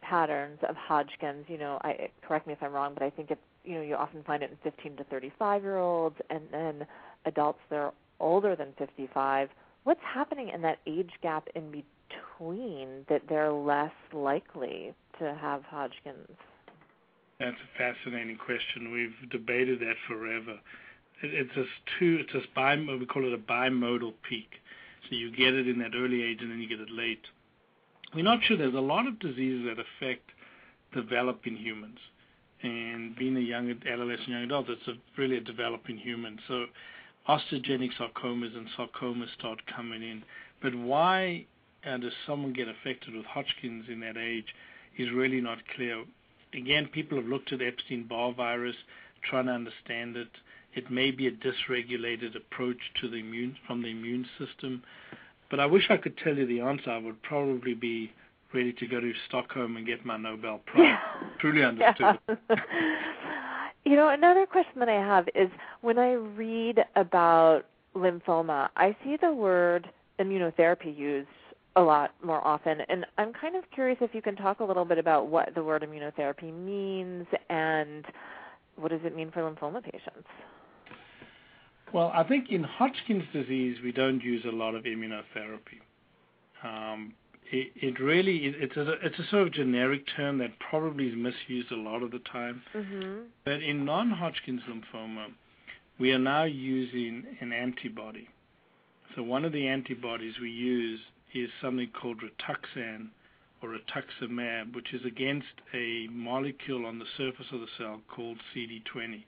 [0.02, 3.42] patterns of Hodgkin's, you know, I correct me if I'm wrong, but I think it's
[3.64, 6.86] you know you often find it in 15 to 35 year olds, and then
[7.26, 9.50] adults that are older than 55.
[9.84, 16.38] What's happening in that age gap in between that they're less likely to have Hodgkin's?
[17.40, 18.92] That's a fascinating question.
[18.92, 20.60] We've debated that forever.
[21.24, 21.66] It, it's a
[22.00, 22.20] two.
[22.22, 22.76] It's a bi.
[22.76, 24.50] We call it a bimodal peak.
[25.10, 27.26] So you get it in that early age, and then you get it late.
[28.14, 28.58] We're not sure.
[28.58, 30.30] There's a lot of diseases that affect
[30.94, 31.98] developing humans,
[32.62, 36.38] and being a young adolescent, young adult, it's a, really a developing human.
[36.48, 36.66] So
[37.28, 40.24] osteogenic sarcomas and sarcomas start coming in.
[40.62, 41.46] But why
[41.86, 44.54] uh, does someone get affected with Hodgkin's in that age
[44.98, 46.04] is really not clear
[46.54, 48.76] again, people have looked at Epstein-Barr virus,
[49.30, 50.30] trying to understand it.
[50.74, 54.84] It may be a dysregulated approach to the immune from the immune system,
[55.50, 56.92] but I wish I could tell you the answer.
[56.92, 58.12] I would probably be
[58.54, 60.84] ready to go to Stockholm and get my Nobel Prize.
[60.84, 61.00] Yeah.
[61.40, 62.20] Truly understood.
[62.28, 62.36] Yeah.
[63.86, 65.50] you know, another question that I have is
[65.82, 67.64] when I read about
[67.96, 71.28] lymphoma, I see the word immunotherapy used
[71.76, 72.82] a lot more often.
[72.90, 75.64] And I'm kind of curious if you can talk a little bit about what the
[75.64, 78.06] word immunotherapy means and
[78.76, 80.28] what does it mean for lymphoma patients?
[81.94, 85.82] Well, I think in Hodgkin's disease we don't use a lot of immunotherapy.
[86.64, 87.14] Um,
[87.52, 91.72] it, it, really it's a it's a sort of generic term that probably is misused
[91.72, 92.62] a lot of the time.
[92.74, 93.24] Mm-hmm.
[93.44, 95.28] But in non-Hodgkin's lymphoma,
[96.00, 98.30] we are now using an antibody.
[99.16, 101.00] So one of the antibodies we use
[101.34, 103.10] is something called Rituxan
[103.62, 109.24] or rituximab, which is against a molecule on the surface of the cell called CD20.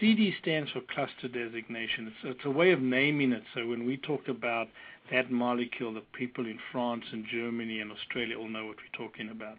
[0.00, 2.08] CD stands for cluster designation.
[2.08, 3.42] It's, it's, a way of naming it.
[3.54, 4.68] So when we talk about
[5.12, 9.28] that molecule, the people in France and Germany and Australia all know what we're talking
[9.28, 9.58] about.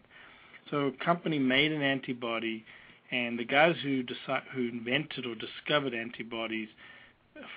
[0.70, 2.66] So a company made an antibody,
[3.12, 4.04] and the guys who
[4.54, 6.70] who invented or discovered antibodies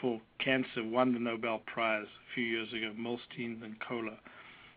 [0.00, 4.18] for cancer won the Nobel Prize a few years ago, Milstein and Kohler.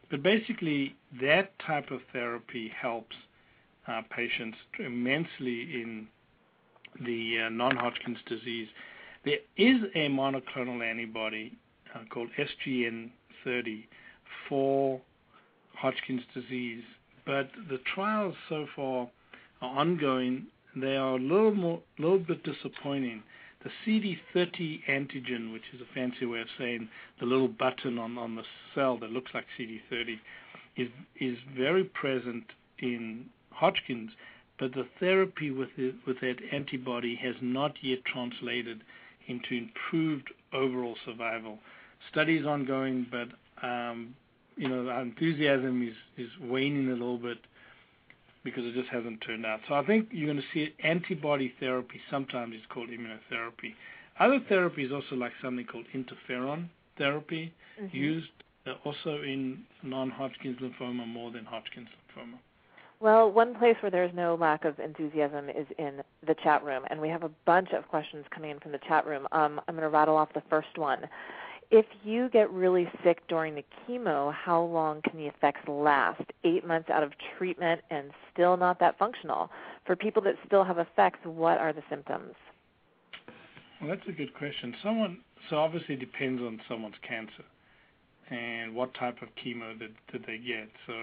[0.09, 3.15] But basically, that type of therapy helps
[3.87, 6.07] uh, patients immensely in
[7.05, 8.67] the uh, non-Hodgkin's disease.
[9.25, 11.57] There is a monoclonal antibody
[11.95, 13.85] uh, called SGN30
[14.47, 15.01] for
[15.75, 16.83] Hodgkin's disease,
[17.25, 19.09] but the trials so far
[19.61, 20.47] are ongoing.
[20.75, 23.23] They are a little more, little bit disappointing
[23.63, 26.87] the CD30 antigen, which is a fancy way of saying
[27.19, 30.19] the little button on, on the cell that looks like CD30,
[30.77, 32.45] is, is very present
[32.79, 34.11] in Hodgkin's,
[34.59, 38.81] but the therapy with, it, with that antibody has not yet translated
[39.27, 41.59] into improved overall survival.
[42.11, 43.27] Studies ongoing, but
[43.65, 44.15] um,
[44.59, 47.37] you know, our enthusiasm is, is waning a little bit
[48.43, 49.61] because it just hasn't turned out.
[49.67, 51.99] So I think you're going to see antibody therapy.
[52.11, 53.73] Sometimes it's called immunotherapy.
[54.19, 57.95] Other therapies also like something called interferon therapy, mm-hmm.
[57.95, 58.27] used
[58.67, 62.37] uh, also in non-Hodgkin's lymphoma more than Hodgkin's lymphoma.
[62.99, 66.99] Well, one place where there's no lack of enthusiasm is in the chat room, and
[66.99, 69.25] we have a bunch of questions coming in from the chat room.
[69.31, 71.07] Um, I'm going to rattle off the first one
[71.71, 76.21] if you get really sick during the chemo, how long can the effects last?
[76.43, 79.51] Eight months out of treatment and still not that functional.
[79.85, 82.33] For people that still have effects, what are the symptoms?
[83.79, 84.75] Well, that's a good question.
[84.83, 85.19] Someone
[85.49, 87.45] so obviously it depends on someone's cancer
[88.29, 90.69] and what type of chemo that, that they get.
[90.85, 90.93] So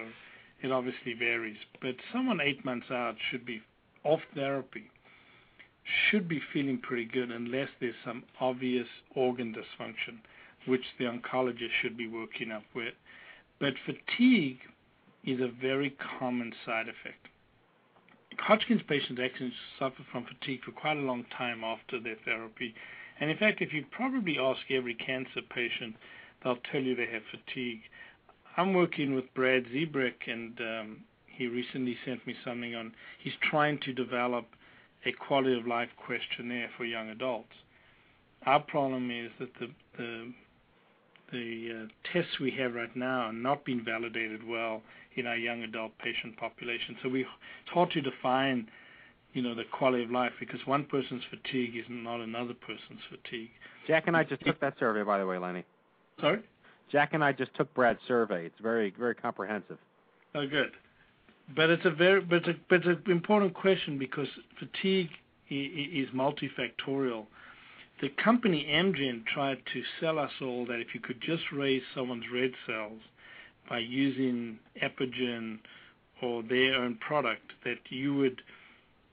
[0.62, 1.56] it obviously varies.
[1.80, 3.62] But someone eight months out should be
[4.04, 4.90] off therapy,
[6.10, 10.18] should be feeling pretty good unless there's some obvious organ dysfunction
[10.66, 12.94] which the oncologist should be working up with.
[13.58, 14.58] But fatigue
[15.24, 17.28] is a very common side effect.
[18.38, 22.74] Hodgkin's patients actually suffer from fatigue for quite a long time after their therapy.
[23.18, 25.96] And in fact, if you probably ask every cancer patient,
[26.44, 27.80] they'll tell you they have fatigue.
[28.56, 32.92] I'm working with Brad Zebrack, and um, he recently sent me something on.
[33.22, 34.46] He's trying to develop
[35.04, 37.52] a quality of life questionnaire for young adults.
[38.44, 40.32] Our problem is that the, the
[41.32, 44.82] the uh, tests we have right now are not being validated well
[45.16, 46.96] in our young adult patient population.
[47.02, 48.68] So we, it's hard to define,
[49.32, 53.50] you know, the quality of life because one person's fatigue is not another person's fatigue.
[53.86, 55.64] Jack and I just took that survey, by the way, Lenny.
[56.20, 56.40] Sorry?
[56.90, 58.46] Jack and I just took Brad's survey.
[58.46, 59.78] It's very, very comprehensive.
[60.34, 60.70] Oh, good.
[61.54, 64.28] But it's a very, but a, but it's an important question because
[64.58, 65.10] fatigue
[65.48, 67.26] is multifactorial.
[68.00, 72.30] The company Amgen tried to sell us all that if you could just raise someone's
[72.32, 73.00] red cells
[73.68, 75.58] by using Epogen
[76.20, 78.42] or their own product, that you would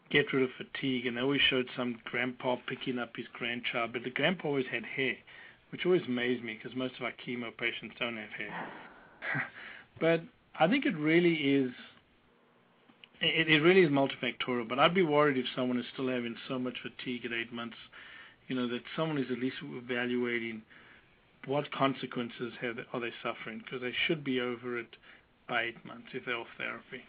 [0.10, 1.06] get rid of fatigue.
[1.06, 4.86] And they always showed some grandpa picking up his grandchild, but the grandpa always had
[4.86, 5.16] hair,
[5.72, 8.68] which always amazed me because most of our chemo patients don't have hair.
[10.00, 10.22] but
[10.60, 11.72] I think it really is.
[13.22, 16.60] It, it really is multifactorial, but I'd be worried if someone is still having so
[16.60, 17.78] much fatigue at eight months,
[18.48, 20.62] you know, that someone is at least evaluating
[21.46, 24.96] what consequences have, are they suffering, because they should be over it
[25.48, 27.04] by eight months if they're off therapy.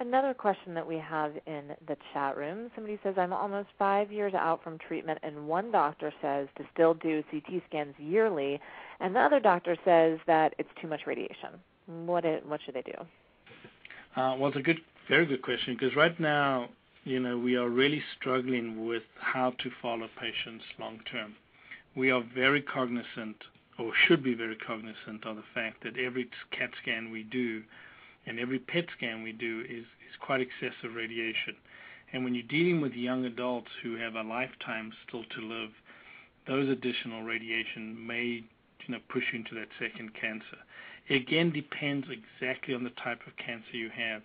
[0.00, 4.32] Another question that we have in the chat room somebody says, I'm almost five years
[4.32, 8.60] out from treatment, and one doctor says to still do CT scans yearly,
[9.00, 11.50] and the other doctor says that it's too much radiation.
[11.86, 12.92] What, it, what should they do?
[14.14, 14.78] Uh, well, it's a good,
[15.08, 16.68] very good question because right now,
[17.08, 21.34] you know, we are really struggling with how to follow patients long term.
[21.96, 23.36] We are very cognizant,
[23.78, 27.62] or should be very cognizant, of the fact that every CAT scan we do
[28.26, 29.84] and every PET scan we do is,
[30.20, 31.54] quite excessive radiation.
[32.12, 35.70] And when you're dealing with young adults who have a lifetime still to live,
[36.46, 38.42] those additional radiation may
[38.84, 40.58] you know, push you into that second cancer.
[41.06, 44.22] It again depends exactly on the type of cancer you have.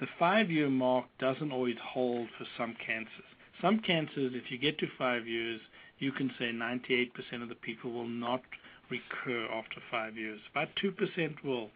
[0.00, 3.28] The five year mark doesn't always hold for some cancers.
[3.60, 5.60] Some cancers, if you get to five years,
[5.98, 7.10] you can say 98%
[7.42, 8.42] of the people will not
[8.88, 10.40] recur after five years.
[10.50, 11.68] About 2% will.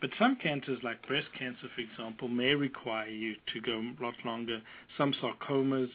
[0.00, 4.14] But some cancers, like breast cancer, for example, may require you to go a lot
[4.24, 4.60] longer.
[4.98, 5.90] Some sarcomas.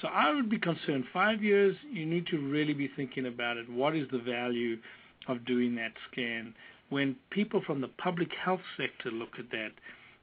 [0.00, 1.04] So I would be concerned.
[1.12, 3.68] Five years, you need to really be thinking about it.
[3.68, 4.78] What is the value
[5.26, 6.54] of doing that scan?
[6.92, 9.70] when people from the public health sector look at that,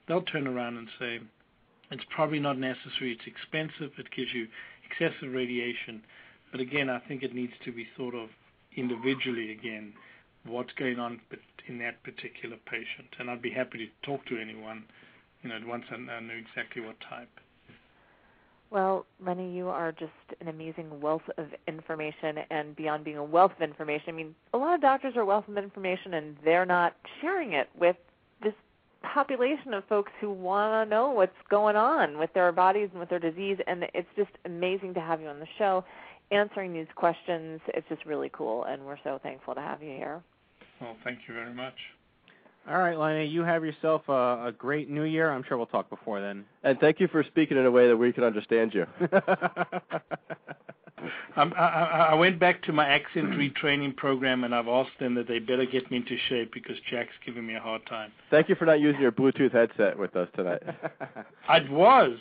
[0.10, 1.20] they'll turn around and say,
[1.92, 4.48] it's probably not necessary, it's expensive, it gives you
[4.90, 6.02] excessive radiation.
[6.52, 8.30] But again, I think it needs to be thought of
[8.76, 9.94] individually again,
[10.46, 11.22] what's going on
[11.68, 13.08] in that particular patient.
[13.20, 14.84] And I'd be happy to talk to anyone,
[15.44, 17.30] you know, once I know exactly what type.
[18.72, 20.12] Well, Lenny, you are just
[20.42, 24.58] an amazing wealth of information, and beyond being a wealth of information, I mean, a
[24.60, 27.96] lot of doctors are wealth of information, and they're not sharing it with
[29.02, 33.10] population of folks who want to know what's going on with their bodies and with
[33.10, 33.58] their disease.
[33.68, 35.84] And it's just amazing to have you on the show
[36.32, 37.60] answering these questions.
[37.70, 40.22] It's just really cool, and we're so thankful to have you here.
[40.82, 41.74] Well, thank you very much.
[42.68, 45.32] All right, Lenny, you have yourself a, a great new year.
[45.32, 46.46] I'm sure we'll talk before then.
[46.64, 48.86] And thank you for speaking in a way that we can understand you.
[51.36, 55.28] I, I, I went back to my accent retraining program, and I've asked them that
[55.28, 58.12] they better get me into shape because Jack's giving me a hard time.
[58.30, 60.62] Thank you for not using your Bluetooth headset with us tonight.
[61.48, 62.18] I was.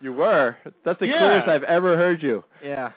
[0.00, 0.56] You were.
[0.84, 1.18] That's the Yeah.
[1.18, 2.44] clearest I've ever heard you.
[2.62, 2.90] Yeah.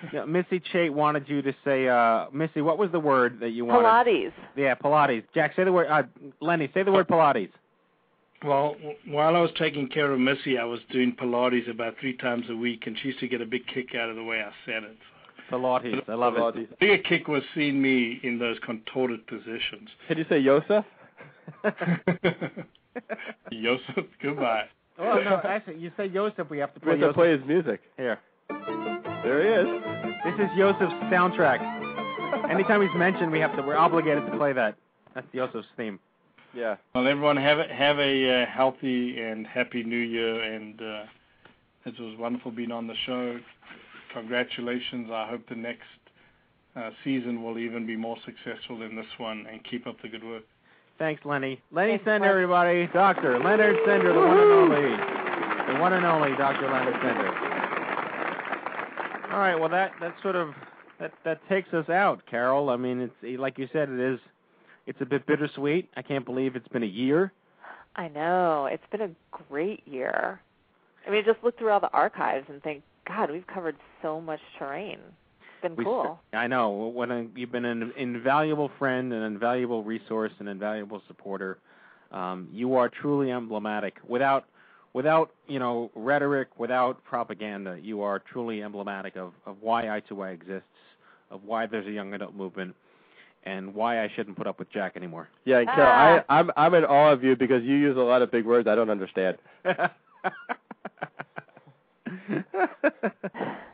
[0.12, 0.24] yeah.
[0.24, 3.84] Missy Chait wanted you to say, uh, Missy, what was the word that you wanted?
[3.86, 4.32] Pilates.
[4.56, 5.24] Yeah, Pilates.
[5.34, 5.88] Jack, say the word.
[5.88, 6.02] Uh,
[6.40, 7.50] Lenny, say the word Pilates.
[8.44, 8.74] Well,
[9.06, 12.56] while I was taking care of Missy, I was doing Pilates about three times a
[12.56, 14.84] week, and she used to get a big kick out of the way I said
[14.84, 14.96] it.
[15.50, 16.08] Pilates.
[16.08, 16.62] I love Pilates.
[16.64, 16.70] it.
[16.70, 19.90] The bigger kick was seeing me in those contorted positions.
[20.08, 20.84] Can you say Yosef?
[23.52, 24.64] Joseph, goodbye.
[24.98, 26.48] Oh no, actually, you say Joseph.
[26.50, 27.14] We have to We play have to Joseph.
[27.16, 27.80] play his music.
[27.96, 28.18] Here.
[29.22, 29.82] There he is.
[30.24, 31.60] This is Joseph's soundtrack.
[32.50, 33.62] Anytime he's mentioned, we have to.
[33.62, 34.76] We're obligated to play that.
[35.14, 35.98] That's Joseph's theme.
[36.54, 36.76] Yeah.
[36.94, 41.02] Well, everyone have a, have a uh, healthy and happy New Year, and uh,
[41.84, 43.38] it was wonderful being on the show.
[44.14, 45.10] Congratulations!
[45.12, 45.82] I hope the next
[46.74, 50.24] uh, season will even be more successful than this one, and keep up the good
[50.24, 50.44] work.
[50.98, 51.60] Thanks, Lenny.
[51.70, 52.88] Lenny Thanks, Sender, everybody.
[52.92, 57.49] Doctor Leonard Sender, the one and only, the one and only Doctor Leonard Sender.
[59.30, 59.54] All right.
[59.54, 60.54] Well, that that sort of
[60.98, 62.72] that that takes us out, Kairol.
[62.72, 64.20] I mean, it's like you said, it is.
[64.86, 65.88] It's a bit bittersweet.
[65.96, 67.32] I can't believe it's been a year.
[67.96, 68.66] I know.
[68.66, 70.40] It's been a great year.
[71.06, 74.40] I mean, just look through all the archives and think, God, we've covered so much
[74.58, 74.98] terrain.
[75.40, 76.20] It's been We cool.
[76.32, 76.92] I know.
[76.98, 81.58] A, you've been an invaluable friend, an invaluable resource, an invaluable supporter.
[82.10, 83.96] Um, you are truly emblematic.
[84.06, 84.44] Without,
[84.92, 90.68] without you know rhetoric, without propaganda, you are truly emblematic of, of why I2Y exists,
[91.30, 92.74] of why there's a young adult movement,
[93.44, 95.28] and why I shouldn't put up with Jack anymore.
[95.44, 95.74] Yeah, and ah.
[95.74, 98.44] Kairol, I, I'm I'm in awe of you because you use a lot of big
[98.44, 99.38] words I don't understand.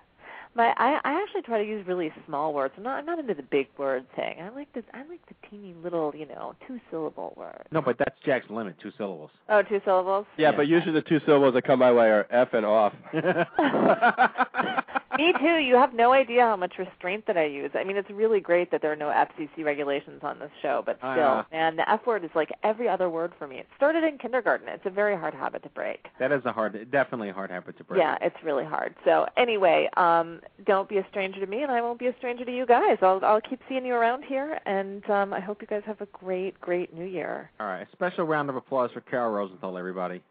[0.56, 2.72] My I, I actually try to use really small words.
[2.78, 4.40] I'm not I'm not into the big word thing.
[4.40, 7.68] I like this I like the teeny little, you know, two syllable words.
[7.70, 9.30] No, but that's Jack's limit, two syllables.
[9.50, 10.24] Oh, two syllables?
[10.38, 12.94] Yeah, but usually the two syllables that come my way are F and off.
[15.18, 15.56] Me too.
[15.56, 17.70] You have no idea how much restraint that I use.
[17.74, 20.98] I mean, it's really great that there are no FCC regulations on this show, but
[20.98, 21.42] still, yeah.
[21.50, 23.56] man, the F word is like every other word for me.
[23.56, 24.68] It started in kindergarten.
[24.68, 26.06] It's a very hard habit to break.
[26.18, 28.00] That is a hard, definitely a hard habit to break.
[28.00, 28.94] Yeah, it's really hard.
[29.04, 32.44] So anyway, um, don't be a stranger to me, and I won't be a stranger
[32.44, 32.98] to you guys.
[33.00, 36.06] I'll I'll keep seeing you around here, and um, I hope you guys have a
[36.06, 37.50] great, great New Year.
[37.58, 40.22] All right, a special round of applause for Kairol Rosenthal, everybody.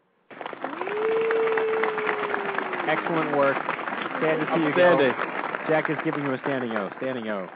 [2.88, 3.75] Excellent work.
[4.20, 5.12] Sad to see you Outstanding.
[5.12, 5.68] go.
[5.68, 7.48] Jack is giving you a standing O, standing O.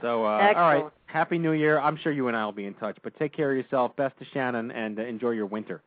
[0.00, 1.80] So, uh, all right, Happy New Year.
[1.80, 3.96] I'm sure you and I will be in touch, but take care of yourself.
[3.96, 5.82] Best to Shannon, and uh, enjoy your winter.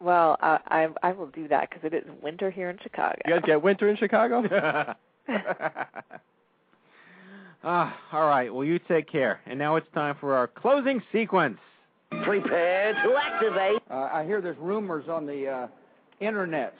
[0.00, 3.16] Well, I I, I will do that because it is winter here in Chicago.
[3.26, 4.44] You guys get winter in Chicago?
[7.64, 8.52] ah, all right.
[8.52, 9.40] Well, you take care.
[9.46, 11.58] And now it's time for our closing sequence.
[12.22, 13.82] Prepare to activate.
[13.90, 15.66] Uh, I hear there's rumors on the uh,
[16.22, 16.70] internets.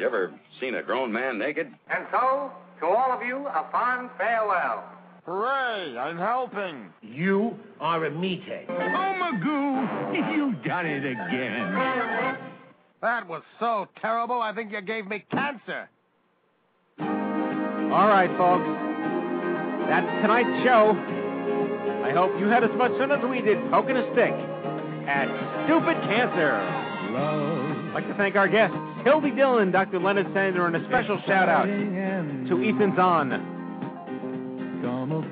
[0.00, 1.70] You ever seen a grown man naked?
[1.90, 2.50] And so,
[2.80, 4.82] to all of you, a fond farewell.
[5.26, 5.98] Hooray!
[5.98, 6.88] I'm helping.
[7.02, 8.64] You are a meathead.
[8.70, 8.72] Oh,
[9.20, 12.38] Magoo, you've done it again.
[13.02, 15.86] That was so terrible, I think you gave me cancer.
[16.98, 18.64] All right, folks.
[19.90, 20.96] That's tonight's show.
[22.06, 24.32] I hope you had as much fun as we did poking a stick
[25.06, 25.28] at
[25.66, 27.69] Stupid Cancer.
[27.90, 29.98] I'd like to thank our guests, Hildy Dillon, Dr.
[29.98, 33.30] Leonard Sender, and a special shout out to Ethan Zohn.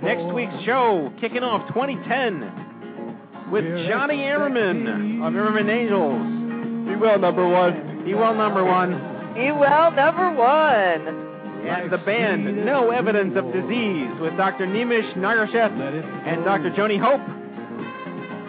[0.02, 6.88] Next week's show, kicking off 2010 with Jonny Imerman of Imerman Angels.
[6.88, 8.04] Be well, number one.
[8.04, 8.90] Be well, number one.
[9.34, 11.26] Be well, number one.
[11.64, 14.66] And the band No Evidence of Disease with Dr.
[14.66, 16.70] Nimish Nagarsheth and Dr.
[16.72, 17.37] Joni Hope.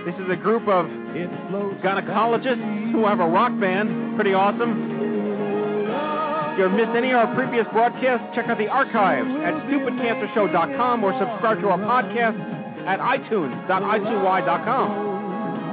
[0.06, 0.86] This is a group of
[1.84, 4.16] gynecologists who have a rock band.
[4.16, 4.98] Pretty awesome.
[6.52, 11.04] If you have missed any of our previous broadcasts, check out the archives at stupidcancershow.com
[11.04, 12.40] or subscribe to our podcast
[12.88, 15.10] at itunes.i2y.com.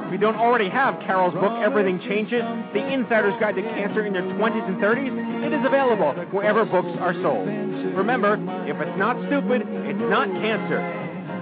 [0.06, 2.42] If you don't already have Kairol's book, Everything Changes,
[2.74, 6.96] The Insider's Guide to Cancer in Your 20s and 30s, it is available wherever books
[7.00, 7.48] are sold.
[7.96, 8.34] Remember,
[8.70, 10.78] if it's not stupid, it's not cancer.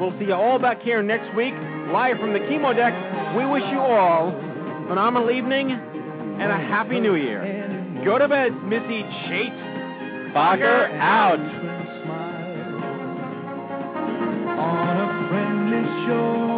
[0.01, 1.53] We'll see you all back here next week,
[1.93, 2.95] live from the chemo deck.
[3.37, 8.03] We wish you all a phenomenal evening and a happy new year.
[8.05, 10.33] Go to bed, Missy Chait.
[10.35, 11.39] Barker out.
[14.59, 16.54] On a friendly shore.